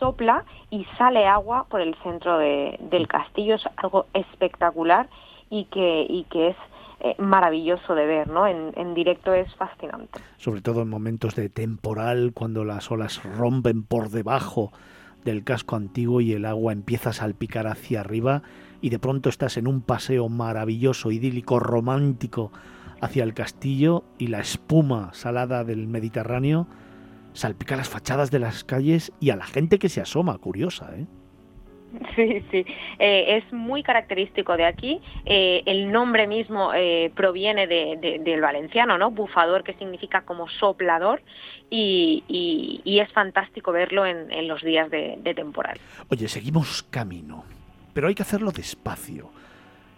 sopla 0.02 0.44
y 0.72 0.86
sale 0.98 1.28
agua 1.28 1.68
por 1.70 1.80
el 1.80 1.96
centro 2.04 2.40
del 2.40 3.08
castillo. 3.08 3.56
Es 3.56 3.64
algo 3.78 4.08
espectacular 4.14 5.08
y 5.50 5.66
que, 5.66 6.08
y 6.10 6.24
que 6.24 6.50
es 6.50 6.56
eh, 7.02 7.16
maravilloso 7.20 7.94
de 7.94 8.06
ver, 8.06 8.28
¿no? 8.28 8.48
En, 8.48 8.94
directo 8.96 9.34
es 9.34 9.54
fascinante. 9.56 10.20
Sobre 10.38 10.62
todo 10.62 10.82
en 10.82 10.90
momentos 10.90 11.36
de 11.36 11.50
temporal, 11.50 12.32
cuando 12.34 12.66
las 12.66 12.90
olas 12.92 13.24
rompen 13.24 13.84
por 13.84 14.10
debajo 14.10 14.72
del 15.24 15.44
casco 15.44 15.76
antiguo 15.76 16.20
y 16.20 16.34
el 16.34 16.46
agua 16.46 16.74
empieza 16.74 17.12
a 17.12 17.14
salpicar 17.14 17.68
hacia 17.68 18.02
arriba 18.02 18.42
y 18.82 18.90
de 18.90 18.98
pronto 18.98 19.30
estás 19.30 19.58
en 19.58 19.68
un 19.68 19.82
paseo 19.82 20.30
maravilloso, 20.30 21.12
idílico, 21.12 21.60
romántico 21.60 22.52
hacia 23.02 23.24
el 23.24 23.36
castillo 23.36 24.04
y 24.18 24.28
la 24.28 24.40
espuma 24.40 25.14
salada 25.14 25.64
del 25.64 25.88
Mediterráneo 25.88 26.66
salpica 27.34 27.76
las 27.76 27.90
fachadas 27.90 28.32
de 28.32 28.40
las 28.40 28.64
calles 28.64 29.12
y 29.20 29.30
a 29.30 29.36
la 29.36 29.46
gente 29.46 29.80
que 29.80 29.90
se 29.90 30.02
asoma, 30.02 30.38
curiosa, 30.38 30.92
¿eh? 30.96 31.06
Sí, 32.16 32.42
sí, 32.52 32.66
eh, 33.00 33.38
es 33.38 33.54
muy 33.54 33.84
característico 33.84 34.56
de 34.56 34.66
aquí. 34.66 35.02
Eh, 35.26 35.62
el 35.66 35.92
nombre 35.92 36.26
mismo 36.26 36.74
eh, 36.74 37.12
proviene 37.16 37.68
del 37.68 38.42
valenciano, 38.42 38.98
¿no? 38.98 39.12
Bufador, 39.12 39.64
que 39.64 39.74
significa 39.74 40.22
como 40.22 40.48
soplador, 40.48 41.22
y, 41.70 42.24
es 42.86 43.12
fantástico 43.12 43.72
verlo 43.72 44.06
en, 44.06 44.48
los 44.48 44.62
días 44.62 44.90
de 44.90 45.34
temporal. 45.36 45.80
Oye, 46.10 46.28
seguimos 46.28 46.84
camino, 46.84 47.44
pero 47.94 48.08
hay 48.08 48.16
que 48.16 48.24
hacerlo 48.24 48.52
despacio 48.52 49.30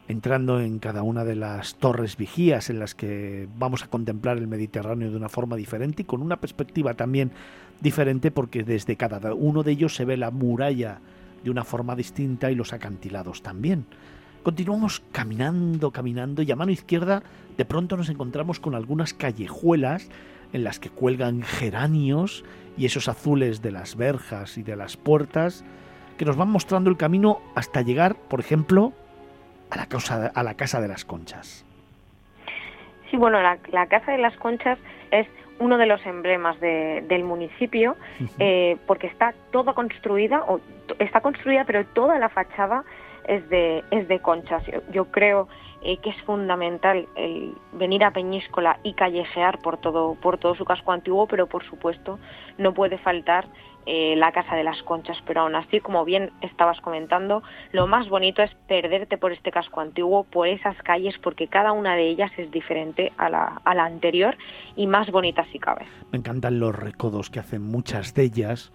entrando 0.08 0.60
en 0.60 0.80
cada 0.80 1.04
una 1.04 1.24
de 1.24 1.36
las 1.36 1.76
torres 1.76 2.18
vigías 2.18 2.70
en 2.70 2.80
las 2.80 2.94
que 2.94 3.48
vamos 3.58 3.84
a 3.84 3.88
contemplar 3.88 4.38
el 4.38 4.48
Mediterráneo 4.48 5.10
de 5.10 5.18
una 5.18 5.30
forma 5.30 5.56
diferente 5.56 6.02
y 6.02 6.06
con 6.06 6.22
una 6.22 6.38
perspectiva 6.38 6.94
también 6.94 7.32
diferente 7.82 8.32
porque 8.32 8.64
desde 8.64 8.98
cada 8.98 9.34
uno 9.34 9.64
de 9.64 9.72
ellos 9.72 9.96
se 9.96 10.06
ve 10.06 10.18
la 10.18 10.32
muralla 10.32 11.00
de 11.44 11.50
una 11.50 11.64
forma 11.64 11.96
distinta 11.96 12.52
y 12.52 12.56
los 12.56 12.74
acantilados 12.74 13.42
también. 13.42 13.86
Continuamos 14.44 15.02
caminando, 15.12 15.92
caminando 15.92 16.42
y 16.42 16.52
a 16.52 16.56
mano 16.56 16.72
izquierda 16.72 17.24
de 17.58 17.66
pronto 17.66 17.96
nos 17.96 18.10
encontramos 18.10 18.60
con 18.60 18.76
algunas 18.76 19.14
callejuelas 19.14 20.10
en 20.52 20.64
las 20.64 20.80
que 20.80 20.90
cuelgan 20.90 21.44
geranios 21.44 22.44
y 22.78 22.86
esos 22.86 23.08
azules 23.08 23.62
de 23.62 23.72
las 23.72 23.96
verjas 23.96 24.58
y 24.58 24.64
de 24.64 24.76
las 24.76 24.98
puertas 24.98 25.64
que 26.18 26.26
nos 26.26 26.36
van 26.36 26.50
mostrando 26.50 26.90
el 26.90 26.98
camino 26.98 27.40
hasta 27.56 27.82
llegar, 27.82 28.16
por 28.16 28.40
ejemplo, 28.40 28.94
a 29.70 29.78
la, 29.78 29.86
casa, 29.88 30.32
a 30.34 30.44
la 30.44 30.54
Casa 30.56 30.82
de 30.82 30.88
las 30.88 31.06
Conchas. 31.06 31.66
Sí, 33.10 33.18
bueno, 33.18 33.40
la, 33.42 33.88
Casa 33.88 34.12
de 34.12 34.18
las 34.18 34.36
Conchas 34.38 34.80
es 35.12 35.28
uno 35.60 35.78
de 35.78 35.86
los 35.86 36.04
emblemas 36.06 36.60
del 36.60 37.24
municipio 37.24 37.96
eh, 38.40 38.78
porque 38.88 39.08
está 39.08 39.34
toda 39.52 39.74
construida, 39.74 40.44
o, 40.48 40.60
está 41.00 41.22
construida 41.22 41.64
pero 41.66 41.86
toda 41.86 42.18
la 42.18 42.30
fachada 42.30 42.84
es 43.28 43.48
de, 43.50 43.84
es 43.92 44.08
de 44.08 44.20
conchas. 44.20 44.64
Yo, 44.92 45.06
creo 45.06 45.48
eh, 45.82 45.98
que 45.98 46.10
es 46.10 46.22
fundamental 46.24 47.08
el 47.16 47.56
venir 47.74 48.04
a 48.04 48.12
Peñíscola 48.12 48.80
y 48.84 48.94
callejear 48.94 49.60
por 49.60 49.78
todo, 49.78 50.16
por 50.16 50.38
todo 50.38 50.56
su 50.56 50.66
casco 50.66 50.92
antiguo, 50.92 51.28
pero 51.28 51.48
por 51.48 51.64
supuesto 51.66 52.20
no 52.58 52.74
puede 52.74 52.98
faltar 52.98 53.48
eh, 53.86 54.16
la 54.16 54.32
Casa 54.32 54.56
de 54.56 54.64
las 54.64 54.82
Conchas, 54.84 55.18
pero 55.26 55.42
aún 55.42 55.56
así, 55.56 55.80
como 55.80 56.06
bien 56.06 56.32
estabas 56.42 56.80
comentando, 56.82 57.44
lo 57.72 57.88
más 57.88 58.08
bonito 58.10 58.42
es 58.42 58.52
perderte 58.68 59.18
por 59.18 59.32
este 59.32 59.52
casco 59.52 59.82
antiguo, 59.82 60.24
por 60.24 60.48
esas 60.48 60.78
calles, 60.84 61.16
porque 61.22 61.48
cada 61.48 61.72
una 61.72 61.96
de 61.96 62.08
ellas 62.08 62.32
es 62.38 62.52
diferente 62.52 63.12
a 63.18 63.30
la, 63.30 63.62
anterior 63.66 64.38
y 64.76 64.88
más 64.88 65.12
bonita 65.12 65.46
si 65.52 65.60
cabe. 65.60 65.86
Me 66.12 66.20
encantan 66.20 66.60
los 66.60 66.76
recodos 66.76 67.30
que 67.30 67.40
hacen 67.40 67.62
muchas 67.62 68.14
de 68.14 68.24
ellas. 68.24 68.72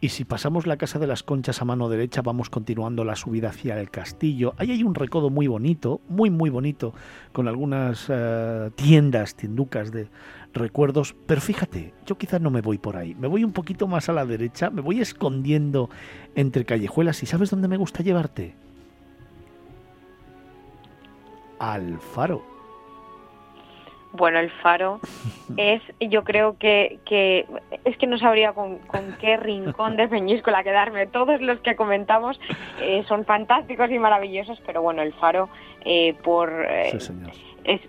Y 0.00 0.08
si 0.08 0.24
pasamos 0.24 0.66
la 0.66 0.76
Casa 0.76 0.98
de 0.98 1.06
las 1.06 1.22
Conchas 1.22 1.62
a 1.62 1.64
mano 1.64 1.88
derecha, 1.88 2.22
vamos 2.22 2.50
continuando 2.50 3.04
la 3.04 3.14
subida 3.14 3.50
hacia 3.50 3.78
el 3.78 3.88
castillo. 3.88 4.52
Ahí 4.58 4.72
hay 4.72 4.82
un 4.82 4.96
recodo 4.96 5.30
muy 5.30 5.46
bonito, 5.46 6.00
muy, 6.08 6.28
muy 6.28 6.50
bonito, 6.50 6.92
con 7.32 7.46
algunas 7.46 8.06
eh, 8.08 8.70
tiendas, 8.74 9.36
tienducas 9.36 9.92
de, 9.92 10.08
recuerdos, 10.52 11.14
pero 11.26 11.40
fíjate, 11.40 11.94
yo 12.06 12.16
quizás 12.16 12.40
no 12.40 12.50
me 12.50 12.60
voy 12.60 12.78
por 12.78 12.96
ahí, 12.96 13.14
me 13.14 13.28
voy 13.28 13.44
un 13.44 13.52
poquito 13.52 13.86
más 13.86 14.08
a 14.08 14.12
la 14.12 14.24
derecha, 14.24 14.70
me 14.70 14.80
voy 14.80 15.00
escondiendo 15.00 15.90
entre 16.34 16.64
callejuelas 16.64 17.22
y 17.22 17.26
¿sabes 17.26 17.50
dónde 17.50 17.68
me 17.68 17.76
gusta 17.76 18.02
llevarte? 18.02 18.54
Al 21.58 21.98
faro. 21.98 22.52
Bueno, 24.12 24.40
el 24.40 24.50
faro 24.50 25.00
es, 25.56 25.82
yo 26.00 26.22
creo 26.22 26.58
que, 26.58 26.98
que 27.06 27.46
es 27.84 27.96
que 27.96 28.06
no 28.06 28.18
sabría 28.18 28.52
con, 28.52 28.78
qué 29.20 29.36
rincón 29.36 29.96
de 29.96 30.08
Peñíscola 30.08 30.62
quedarme. 30.62 31.06
Todos 31.06 31.40
los 31.40 31.60
que 31.60 31.76
comentamos 31.76 32.38
eh, 32.80 33.04
son 33.08 33.24
fantásticos 33.24 33.90
y 33.90 33.98
maravillosos, 33.98 34.60
pero 34.66 34.82
bueno, 34.82 35.02
el 35.02 35.14
faro 35.14 35.48
eh, 35.84 36.14
por 36.22 36.50
eh, 36.68 36.98
es 37.64 37.80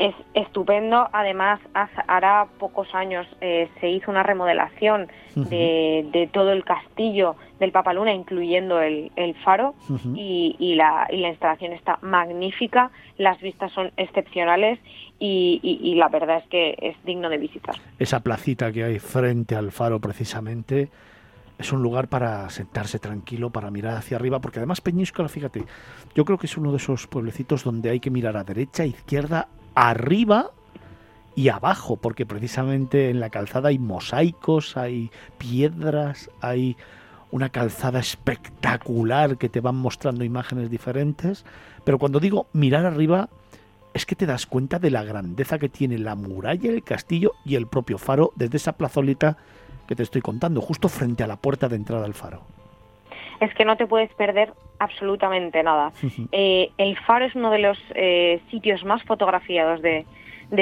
es 0.00 0.14
estupendo. 0.32 1.08
Además, 1.12 1.60
hará 1.74 2.46
pocos 2.58 2.92
años 2.94 3.26
eh, 3.42 3.68
se 3.80 3.90
hizo 3.90 4.10
una 4.10 4.22
remodelación 4.22 5.08
de, 5.34 6.28
todo 6.32 6.52
el 6.52 6.64
castillo 6.64 7.36
del 7.60 7.70
Papaluna, 7.70 8.12
incluyendo 8.12 8.80
el, 8.80 9.10
faro, 9.44 9.74
y, 10.16 10.74
la, 10.74 11.06
instalación 11.12 11.74
está 11.74 11.98
magnífica, 12.00 12.90
las 13.18 13.38
vistas 13.42 13.72
son 13.72 13.92
excepcionales 13.98 14.80
y, 15.18 15.94
la 15.96 16.08
verdad 16.08 16.38
es 16.38 16.48
que 16.48 16.76
es 16.80 16.96
digno 17.04 17.28
de 17.28 17.36
visitar. 17.36 17.74
Esa 17.98 18.20
placita 18.20 18.72
que 18.72 18.84
hay 18.84 18.98
frente 18.98 19.54
al 19.54 19.70
faro, 19.70 20.00
precisamente. 20.00 20.88
Es 21.58 21.72
un 21.72 21.82
lugar 21.82 22.08
para 22.08 22.48
sentarse 22.48 22.98
tranquilo, 22.98 23.50
para 23.50 23.70
mirar 23.70 23.98
hacia 23.98 24.16
arriba, 24.16 24.40
porque 24.40 24.60
además 24.60 24.80
Peñíscola, 24.80 25.28
fíjate, 25.28 25.62
yo 26.14 26.24
creo 26.24 26.38
que 26.38 26.46
es 26.46 26.56
uno 26.56 26.70
de 26.70 26.78
esos 26.78 27.06
pueblecitos 27.06 27.64
donde 27.64 27.90
hay 27.90 28.00
que 28.00 28.08
mirar 28.08 28.38
a 28.38 28.44
derecha, 28.44 28.86
izquierda, 28.86 29.46
arriba 29.74 30.50
y 31.34 31.48
abajo, 31.48 31.96
porque 31.96 32.26
precisamente 32.26 33.10
en 33.10 33.20
la 33.20 33.30
calzada 33.30 33.68
hay 33.68 33.78
mosaicos, 33.78 34.76
hay 34.76 35.10
piedras, 35.38 36.30
hay 36.40 36.76
una 37.30 37.48
calzada 37.48 38.00
espectacular 38.00 39.38
que 39.38 39.48
te 39.48 39.60
van 39.60 39.76
mostrando 39.76 40.24
imágenes 40.24 40.70
diferentes, 40.70 41.44
pero 41.84 41.98
cuando 41.98 42.20
digo 42.20 42.46
mirar 42.52 42.84
arriba 42.84 43.28
es 43.94 44.06
que 44.06 44.16
te 44.16 44.26
das 44.26 44.46
cuenta 44.46 44.78
de 44.78 44.90
la 44.90 45.02
grandeza 45.02 45.58
que 45.58 45.68
tiene 45.68 45.98
la 45.98 46.14
muralla, 46.14 46.70
el 46.70 46.82
castillo 46.82 47.32
y 47.44 47.54
el 47.54 47.66
propio 47.66 47.98
faro 47.98 48.32
desde 48.36 48.56
esa 48.56 48.72
plazolita 48.72 49.36
que 49.86 49.96
te 49.96 50.02
estoy 50.02 50.20
contando, 50.20 50.60
justo 50.60 50.88
frente 50.88 51.24
a 51.24 51.26
la 51.26 51.36
puerta 51.36 51.68
de 51.68 51.76
entrada 51.76 52.04
al 52.04 52.14
faro 52.14 52.59
es 53.40 53.54
que 53.54 53.64
no 53.64 53.76
te 53.76 53.86
puedes 53.86 54.12
perder 54.14 54.52
absolutamente 54.78 55.62
nada. 55.62 55.92
Eh, 56.32 56.70
el 56.78 56.96
faro 56.98 57.24
es 57.24 57.34
uno 57.34 57.50
de 57.50 57.58
los 57.58 57.78
eh, 57.94 58.40
sitios 58.50 58.84
más 58.84 59.02
fotografiados 59.04 59.82
de, 59.82 60.06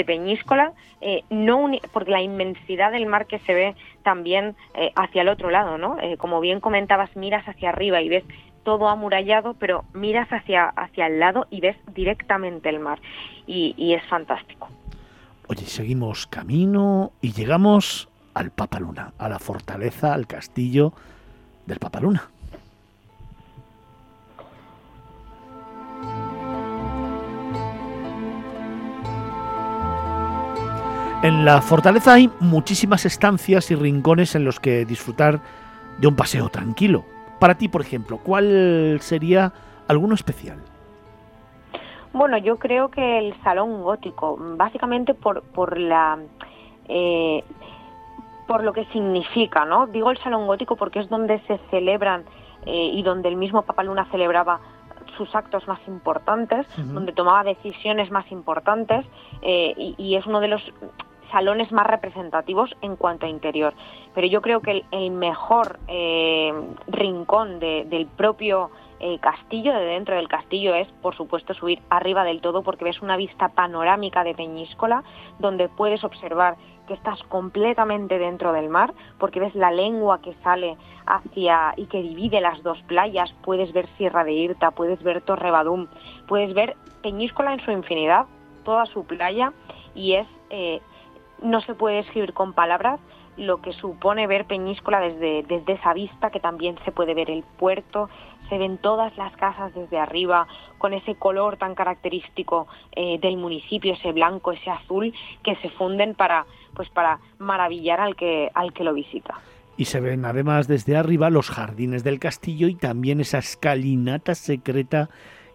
Peñíscola, 0.06 0.72
eh, 1.00 1.24
no 1.30 1.70
porque 1.92 2.10
la 2.10 2.22
inmensidad 2.22 2.92
del 2.92 3.06
mar 3.06 3.26
que 3.26 3.38
se 3.40 3.54
ve 3.54 3.74
también 4.02 4.54
hacia 4.94 5.22
el 5.22 5.28
otro 5.28 5.50
lado, 5.50 5.78
¿no? 5.78 5.96
como 6.18 6.40
bien 6.40 6.60
comentabas, 6.60 7.14
miras 7.16 7.46
hacia 7.48 7.70
arriba 7.70 8.00
y 8.02 8.08
ves 8.08 8.24
todo 8.64 8.88
amurallado, 8.88 9.54
pero 9.54 9.84
miras 9.94 10.28
hacia, 10.30 10.66
hacia 10.68 11.06
el 11.06 11.20
lado 11.20 11.46
y 11.50 11.60
ves 11.60 11.76
directamente 11.94 12.68
el 12.68 12.80
mar. 12.80 13.00
Y, 13.46 13.74
y 13.78 13.94
es 13.94 14.04
fantástico. 14.06 14.68
Oye, 15.48 15.64
seguimos 15.64 16.26
camino 16.26 17.12
y 17.22 17.32
llegamos 17.32 18.08
al 18.34 18.50
Papaluna, 18.50 19.14
a 19.18 19.28
la 19.28 19.38
fortaleza, 19.38 20.12
al 20.12 20.26
castillo 20.26 20.92
del 21.66 21.78
Papaluna. 21.78 22.30
En 31.20 31.44
la 31.44 31.60
fortaleza 31.60 32.14
hay 32.14 32.30
muchísimas 32.38 33.04
estancias 33.04 33.72
y 33.72 33.74
rincones 33.74 34.36
en 34.36 34.44
los 34.44 34.60
que 34.60 34.84
disfrutar 34.84 35.40
de 35.98 36.06
un 36.06 36.14
paseo 36.14 36.48
tranquilo. 36.48 37.04
Para 37.40 37.56
ti, 37.56 37.66
por 37.66 37.80
ejemplo, 37.80 38.18
¿cuál 38.18 38.98
sería 39.00 39.52
alguno 39.88 40.14
especial? 40.14 40.58
Bueno, 42.12 42.38
yo 42.38 42.56
creo 42.56 42.90
que 42.90 43.18
el 43.18 43.34
salón 43.42 43.82
gótico, 43.82 44.38
básicamente 44.56 45.12
por, 45.12 45.42
por 45.42 45.76
la 45.76 46.18
eh, 46.88 47.42
por 48.46 48.62
lo 48.62 48.72
que 48.72 48.86
significa, 48.86 49.64
¿no? 49.64 49.88
Digo 49.88 50.12
el 50.12 50.18
salón 50.18 50.46
gótico 50.46 50.76
porque 50.76 51.00
es 51.00 51.08
donde 51.08 51.40
se 51.48 51.58
celebran 51.70 52.24
eh, 52.64 52.90
y 52.94 53.02
donde 53.02 53.28
el 53.28 53.36
mismo 53.36 53.62
Papa 53.62 53.82
Luna 53.82 54.06
celebraba 54.12 54.60
sus 55.16 55.34
actos 55.34 55.66
más 55.66 55.80
importantes, 55.88 56.66
donde 56.76 57.12
tomaba 57.12 57.42
decisiones 57.42 58.10
más 58.10 58.30
importantes 58.30 59.04
eh, 59.42 59.94
y, 59.98 60.14
es 60.14 60.24
uno 60.26 60.38
de 60.38 60.48
los 60.48 60.62
salones 61.30 61.72
más 61.72 61.86
representativos 61.86 62.74
en 62.82 62.96
cuanto 62.96 63.26
a 63.26 63.28
interior. 63.28 63.74
Pero 64.14 64.26
yo 64.26 64.42
creo 64.42 64.60
que 64.60 64.84
el, 64.90 65.10
mejor 65.10 65.78
eh, 65.88 66.52
rincón 66.86 67.60
del 67.60 68.06
propio 68.06 68.70
eh, 69.00 69.18
castillo, 69.20 69.72
de 69.72 69.84
dentro 69.84 70.16
del 70.16 70.28
castillo, 70.28 70.74
es 70.74 70.88
por 71.02 71.14
supuesto 71.14 71.54
subir 71.54 71.80
arriba 71.88 72.24
del 72.24 72.40
todo 72.40 72.62
porque 72.62 72.84
ves 72.84 73.00
una 73.00 73.16
vista 73.16 73.48
panorámica 73.50 74.24
de 74.24 74.34
Peñíscola 74.34 75.04
donde 75.38 75.68
puedes 75.68 76.02
observar 76.02 76.56
que 76.88 76.94
estás 76.94 77.22
completamente 77.24 78.18
dentro 78.18 78.52
del 78.52 78.68
mar 78.68 78.92
porque 79.18 79.38
ves 79.38 79.54
la 79.54 79.70
lengua 79.70 80.20
que 80.20 80.34
sale 80.42 80.76
hacia 81.06 81.74
y 81.76 81.86
que 81.86 82.02
divide 82.02 82.40
las 82.40 82.62
dos 82.62 82.82
playas, 82.82 83.32
puedes 83.44 83.72
ver 83.72 83.86
Sierra 83.96 84.24
de 84.24 84.32
Irta, 84.32 84.72
puedes 84.72 85.00
ver 85.02 85.20
Torrebadum, 85.20 85.86
puedes 86.26 86.52
ver 86.54 86.76
Peñíscola 87.02 87.52
en 87.52 87.60
su 87.60 87.70
infinidad, 87.70 88.26
toda 88.64 88.86
su 88.86 89.04
playa 89.04 89.52
y 89.94 90.14
es 90.14 90.26
eh, 90.50 90.80
no 91.42 91.60
se 91.62 91.74
puede 91.74 92.00
escribir 92.00 92.32
con 92.32 92.52
palabras 92.52 93.00
lo 93.38 93.62
que 93.62 93.72
supone 93.72 94.26
ver 94.26 94.46
Peñíscola 94.46 95.00
desde, 95.00 95.44
desde 95.44 95.74
esa 95.74 95.94
vista, 95.94 96.30
que 96.30 96.40
también 96.40 96.76
se 96.84 96.92
puede 96.92 97.14
ver 97.14 97.30
el 97.30 97.44
puerto, 97.58 98.10
se 98.48 98.58
ven 98.58 98.78
todas 98.78 99.16
las 99.16 99.34
casas 99.36 99.72
desde 99.74 99.98
arriba, 99.98 100.46
con 100.78 100.92
ese 100.92 101.14
color 101.14 101.56
tan 101.56 101.74
característico 101.74 102.66
eh, 102.92 103.18
del 103.20 103.36
municipio, 103.36 103.94
ese 103.94 104.12
blanco, 104.12 104.52
ese 104.52 104.70
azul, 104.70 105.14
que 105.44 105.54
se 105.56 105.70
funden 105.70 106.14
para, 106.14 106.46
pues 106.74 106.90
para 106.90 107.20
maravillar 107.38 108.00
al 108.00 108.16
que, 108.16 108.50
al 108.54 108.72
que 108.72 108.84
lo 108.84 108.92
visita. 108.92 109.34
Y 109.76 109.84
se 109.84 110.00
ven 110.00 110.24
además 110.24 110.66
desde 110.66 110.96
arriba 110.96 111.30
los 111.30 111.50
jardines 111.50 112.02
del 112.02 112.18
castillo 112.18 112.66
y 112.66 112.74
también 112.74 113.20
esa 113.20 113.38
escalinata 113.38 114.34
secreta 114.34 115.08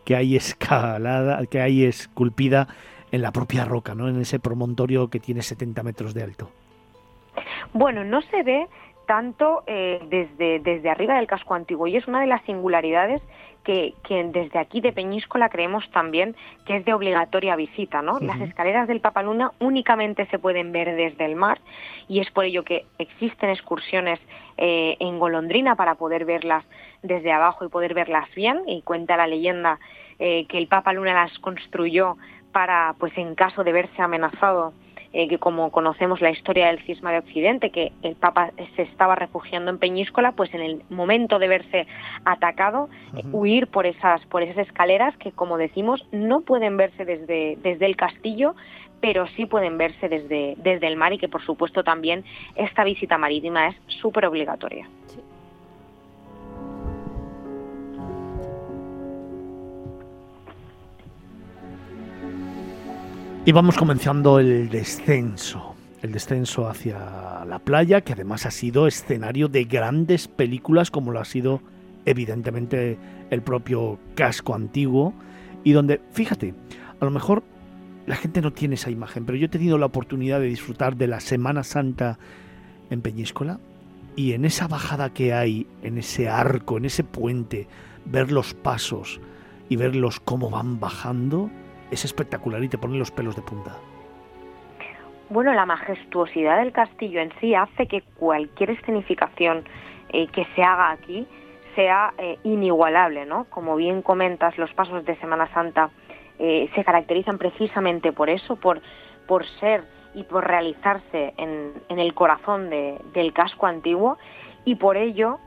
que 0.05 0.15
hay 0.15 0.37
escalada, 0.37 1.45
que 1.47 1.59
hay 1.59 1.83
esculpida 1.83 2.67
en 3.13 3.21
la 3.21 3.31
propia 3.31 3.63
roca, 3.63 3.93
¿no? 3.93 4.09
En 4.09 4.19
ese 4.19 4.39
promontorio 4.39 5.07
que 5.07 5.19
tiene 5.19 5.43
70 5.43 5.83
metros 5.83 6.15
de 6.15 6.23
alto. 6.23 6.49
Bueno, 7.71 8.03
no 8.03 8.21
se 8.23 8.41
ve 8.41 8.67
tanto 9.05 9.63
eh, 9.67 9.99
desde, 10.09 10.59
desde 10.59 10.89
arriba 10.89 11.17
del 11.17 11.27
casco 11.27 11.53
antiguo 11.53 11.85
y 11.85 11.95
es 11.95 12.07
una 12.07 12.21
de 12.21 12.27
las 12.27 12.43
singularidades 12.45 13.21
que, 13.63 13.93
que, 14.03 14.23
desde 14.25 14.59
aquí 14.59 14.81
de 14.81 14.91
Peñíscola 14.91 15.49
creemos 15.49 15.89
también 15.91 16.35
que 16.65 16.77
es 16.77 16.85
de 16.85 16.93
obligatoria 16.93 17.55
visita. 17.55 18.01
¿no? 18.01 18.19
Las 18.19 18.39
escaleras 18.41 18.87
del 18.87 18.99
Papaluna 18.99 19.51
únicamente 19.59 20.25
se 20.27 20.39
pueden 20.39 20.71
ver 20.71 20.95
desde 20.95 21.25
el 21.25 21.35
mar 21.35 21.59
y 22.07 22.19
es 22.19 22.29
por 22.31 22.45
ello 22.45 22.63
que 22.63 22.85
existen 22.97 23.49
excursiones 23.49 24.19
eh, 24.57 24.97
en 24.99 25.19
golondrina 25.19 25.75
para 25.75 25.95
poder 25.95 26.25
verlas 26.25 26.65
desde 27.01 27.31
abajo 27.31 27.65
y 27.65 27.69
poder 27.69 27.93
verlas 27.93 28.29
bien 28.35 28.61
y 28.67 28.81
cuenta 28.81 29.17
la 29.17 29.27
leyenda 29.27 29.79
eh, 30.19 30.45
que 30.47 30.57
el 30.57 30.67
Papaluna 30.67 31.13
las 31.13 31.37
construyó 31.39 32.17
para, 32.51 32.95
pues 32.99 33.17
en 33.17 33.35
caso 33.35 33.63
de 33.63 33.71
verse 33.71 34.01
amenazado, 34.01 34.73
eh, 35.13 35.27
que 35.27 35.37
como 35.37 35.71
conocemos 35.71 36.21
la 36.21 36.31
historia 36.31 36.67
del 36.67 36.83
cisma 36.85 37.11
de 37.11 37.19
Occidente, 37.19 37.69
que 37.69 37.91
el 38.01 38.15
Papa 38.15 38.51
se 38.75 38.81
estaba 38.81 39.13
refugiando 39.13 39.69
en 39.69 39.77
Peñíscola, 39.77 40.31
pues 40.31 40.51
en 40.55 40.61
el 40.61 40.81
momento 40.89 41.37
de 41.37 41.47
verse 41.47 41.87
atacado, 42.25 42.89
eh, 43.15 43.21
huir 43.31 43.67
por 43.67 43.85
esas, 43.85 44.25
por 44.25 44.41
esas 44.41 44.67
escaleras 44.67 45.15
que, 45.17 45.31
como 45.31 45.57
decimos, 45.57 46.03
no 46.11 46.41
pueden 46.41 46.77
verse 46.77 47.05
desde, 47.05 47.57
desde 47.61 47.85
el 47.85 47.95
castillo, 47.95 48.55
pero 49.01 49.27
sí 49.35 49.45
pueden 49.45 49.77
verse 49.77 50.09
desde, 50.09 50.55
desde 50.57 50.87
el 50.87 50.95
mar 50.95 51.13
y 51.13 51.17
que, 51.17 51.27
por 51.27 51.45
supuesto, 51.45 51.83
también 51.83 52.23
esta 52.55 52.83
visita 52.83 53.17
marítima 53.17 53.67
es 53.67 53.75
súper 54.01 54.25
obligatoria. 54.25 54.87
Y 63.45 63.51
vamos 63.51 63.75
comenzando 63.75 64.39
el 64.39 64.69
descenso, 64.69 65.75
el 66.01 66.13
descenso 66.13 66.69
hacia 66.69 67.43
la 67.45 67.59
playa, 67.59 67.99
que 67.99 68.13
además 68.13 68.45
ha 68.45 68.51
sido 68.51 68.87
escenario 68.87 69.49
de 69.49 69.65
grandes 69.65 70.29
películas 70.29 70.89
como 70.89 71.11
lo 71.11 71.19
ha 71.19 71.25
sido 71.25 71.61
evidentemente 72.05 72.97
el 73.31 73.41
propio 73.41 73.99
casco 74.15 74.55
antiguo, 74.55 75.13
y 75.65 75.73
donde, 75.73 75.99
fíjate, 76.13 76.53
a 77.01 77.03
lo 77.03 77.11
mejor 77.11 77.43
la 78.05 78.15
gente 78.15 78.39
no 78.39 78.53
tiene 78.53 78.75
esa 78.75 78.91
imagen, 78.91 79.25
pero 79.25 79.37
yo 79.37 79.47
he 79.47 79.49
tenido 79.49 79.77
la 79.77 79.87
oportunidad 79.87 80.39
de 80.39 80.45
disfrutar 80.45 80.95
de 80.95 81.07
la 81.07 81.19
Semana 81.19 81.63
Santa 81.63 82.19
en 82.89 83.01
Peñíscola, 83.01 83.59
y 84.15 84.31
en 84.31 84.45
esa 84.45 84.69
bajada 84.69 85.13
que 85.13 85.33
hay, 85.33 85.67
en 85.81 85.97
ese 85.97 86.29
arco, 86.29 86.77
en 86.77 86.85
ese 86.85 87.03
puente, 87.03 87.67
ver 88.05 88.31
los 88.31 88.53
pasos 88.53 89.19
y 89.67 89.75
verlos 89.75 90.21
cómo 90.21 90.49
van 90.49 90.79
bajando, 90.79 91.49
es 91.93 92.05
espectacular 92.05 92.63
y 92.63 92.69
te 92.69 92.77
pone 92.77 92.97
los 92.97 93.11
pelos 93.11 93.35
de 93.35 93.41
punta. 93.41 93.77
Bueno, 95.29 95.53
la 95.53 95.65
majestuosidad 95.65 96.57
del 96.57 96.71
castillo 96.71 97.19
en 97.19 97.31
sí 97.39 97.55
hace 97.55 97.87
que 97.87 98.01
cualquier 98.19 98.71
escenificación 98.71 99.63
eh, 100.09 100.27
que 100.27 100.45
se 100.55 100.61
haga 100.61 100.91
aquí 100.91 101.25
sea 101.75 102.13
eh, 102.19 102.37
inigualable, 102.43 103.25
¿no? 103.25 103.45
Como 103.45 103.75
bien 103.75 104.03
comentas, 104.03 104.55
los 104.59 104.71
pasos 104.73 105.03
de 105.05 105.15
Semana 105.15 105.51
Santa 105.53 105.89
eh, 106.37 106.69
se 106.75 106.83
caracterizan 106.83 107.39
precisamente 107.39 108.11
por 108.11 108.29
eso, 108.29 108.57
por, 108.57 108.81
por 109.25 109.45
ser 109.59 109.85
y 110.13 110.21
por 110.21 110.45
realizarse 110.45 111.33
en, 111.37 111.73
el 111.89 112.13
corazón 112.13 112.69
del 112.69 113.33
casco 113.33 113.65
antiguo 113.65 114.19
y 114.63 114.75
por 114.75 114.95
ello 114.95 115.39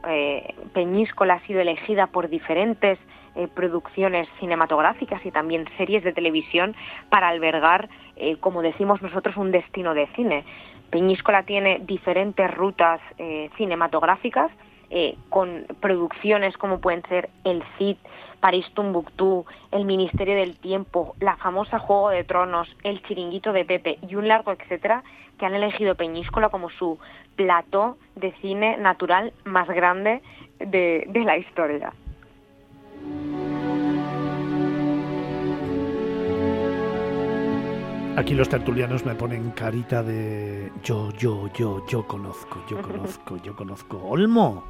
Peñíscola 0.72 1.34
ha 1.34 1.46
sido 1.46 1.60
elegida 1.60 2.08
por 2.08 2.28
diferentes 2.28 2.98
eh, 3.36 3.48
producciones 3.48 4.26
cinematográficas 4.40 5.24
y 5.26 5.30
también 5.30 5.66
series 5.76 6.02
de 6.02 6.14
televisión 6.14 6.74
para 7.10 7.28
albergar, 7.28 7.90
eh, 8.16 8.38
como 8.40 8.62
decimos 8.62 9.02
nosotros, 9.02 9.36
un 9.36 9.52
destino 9.52 9.92
de 9.92 10.06
cine. 10.16 10.44
Peñíscola 10.88 11.42
tiene 11.42 11.80
diferentes 11.80 12.50
rutas 12.54 12.98
eh, 13.18 13.50
cinematográficas 13.56 14.50
con 15.30 15.66
producciones 15.80 16.56
como 16.56 16.80
pueden 16.80 17.02
ser 17.08 17.28
El 17.42 17.64
Cid, 17.76 17.96
París 18.38 18.64
Tumbuctú, 18.72 19.44
El 19.72 19.84
Ministerio 19.84 20.36
del 20.36 20.56
Tiempo, 20.56 21.16
la 21.18 21.36
famosa 21.36 21.80
Juego 21.80 22.10
de 22.10 22.22
Tronos, 22.22 22.68
El 22.84 23.02
Chiringuito 23.02 23.52
de 23.52 23.64
Pepe 23.64 23.98
y 24.08 24.14
un 24.14 24.28
largo 24.28 24.52
etcétera 24.52 25.02
que 25.40 25.44
han 25.44 25.56
elegido 25.56 25.96
Peñíscola 25.96 26.50
como 26.50 26.70
su 26.70 27.00
plató 27.34 27.98
de 28.14 28.30
cine 28.40 28.76
natural 28.76 29.32
más 29.44 29.66
grande 29.66 30.22
de 30.60 31.22
la 31.24 31.36
historia. 31.36 31.92
Aquí 38.16 38.34
los 38.34 38.48
tertulianos 38.48 39.04
me 39.04 39.14
ponen 39.14 39.50
carita 39.50 40.02
de 40.02 40.72
yo, 40.82 41.12
yo, 41.12 41.52
yo, 41.52 41.86
yo 41.86 42.06
conozco, 42.06 42.64
yo 42.66 42.80
conozco, 42.80 43.36
yo 43.42 43.54
conozco. 43.54 43.98
Olmo, 43.98 44.64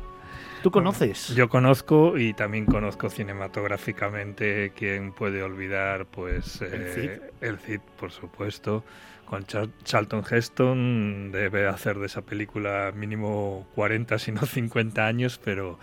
¿tú 0.65 0.73
conoces? 0.73 1.29
Yo 1.29 1.49
conozco 1.49 2.19
y 2.19 2.35
también 2.35 2.67
conozco 2.67 3.09
cinematográficamente. 3.09 4.73
¿Quién 4.75 5.13
puede 5.13 5.45
olvidar? 5.45 6.07
Pues 6.07 6.61
el 6.61 6.89
Cid, 6.89 7.11
eh, 7.11 7.33
el 7.41 7.59
Cid 7.59 7.81
por 8.01 8.11
supuesto. 8.11 8.83
Con 9.27 9.45
Charlton 9.45 10.25
Heston 10.31 11.33
debe 11.33 11.67
hacer 11.67 11.99
de 11.99 12.07
esa 12.07 12.23
película 12.23 12.93
mínimo 12.95 13.67
40, 13.75 14.19
si 14.19 14.33
no 14.33 14.47
50 14.47 15.05
años, 15.05 15.41
pero 15.45 15.79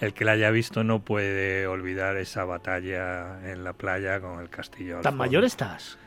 el 0.00 0.12
que 0.12 0.24
la 0.24 0.32
haya 0.32 0.50
visto 0.50 0.84
no 0.84 1.00
puede 1.00 1.66
olvidar 1.66 2.16
esa 2.18 2.44
batalla 2.44 3.50
en 3.50 3.64
la 3.64 3.72
playa 3.72 4.20
con 4.20 4.40
el 4.40 4.50
castillo. 4.50 5.00
¿Tan 5.00 5.16
mayor 5.16 5.44
estás? 5.44 5.98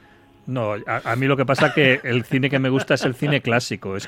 No, 0.47 0.75
a, 0.85 1.15
mí 1.15 1.25
lo 1.25 1.37
que 1.37 1.45
pasa 1.45 1.67
es 1.67 1.73
que 1.73 1.99
el 2.03 2.23
cine 2.23 2.49
que 2.49 2.59
me 2.59 2.69
gusta 2.69 2.93
es 2.93 3.03
el 3.03 3.15
cine 3.15 3.41
clásico. 3.41 3.97
Es, 3.97 4.07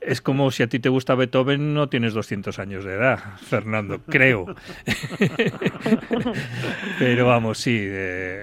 es 0.00 0.20
como 0.20 0.50
si 0.50 0.62
a 0.62 0.66
ti 0.66 0.78
te 0.78 0.88
gusta 0.88 1.14
Beethoven, 1.14 1.74
no 1.74 1.88
tienes 1.88 2.14
200 2.14 2.58
años 2.58 2.84
de 2.84 2.94
edad, 2.94 3.18
Fernando, 3.38 4.00
creo. 4.08 4.46
Pero 6.98 7.26
vamos, 7.26 7.58
sí, 7.58 7.88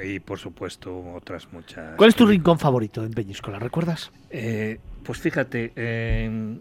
y 0.03 0.19
por 0.19 0.39
supuesto 0.39 1.13
otras 1.13 1.51
muchas. 1.51 1.95
¿Cuál 1.95 2.09
es 2.09 2.15
tu 2.15 2.25
rincón 2.25 2.59
favorito 2.59 3.03
en 3.03 3.11
Peñíscola? 3.11 3.59
¿Recuerdas? 3.59 4.11
Eh, 4.29 4.79
pues 5.03 5.19
fíjate, 5.19 5.73
eh, 5.75 6.57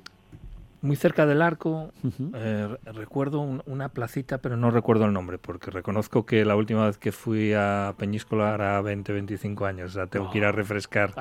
muy 0.82 0.96
cerca 0.96 1.26
del 1.26 1.42
arco, 1.42 1.92
eh, 2.34 2.76
recuerdo 2.84 3.40
una 3.40 3.90
placita, 3.90 4.38
pero 4.38 4.56
no 4.56 4.70
recuerdo 4.70 5.04
el 5.04 5.12
nombre, 5.12 5.38
porque 5.38 5.70
reconozco 5.70 6.24
que 6.24 6.44
la 6.44 6.56
última 6.56 6.86
vez 6.86 6.96
que 6.96 7.12
fui 7.12 7.52
a 7.52 7.94
Peñíscola 7.98 8.54
era 8.54 8.80
20, 8.80 9.12
25 9.12 9.66
años, 9.66 9.90
o 9.90 9.94
sea, 9.94 10.06
tengo 10.06 10.30
que 10.30 10.38
ir 10.38 10.44
a 10.44 10.52
refrescar, 10.52 11.14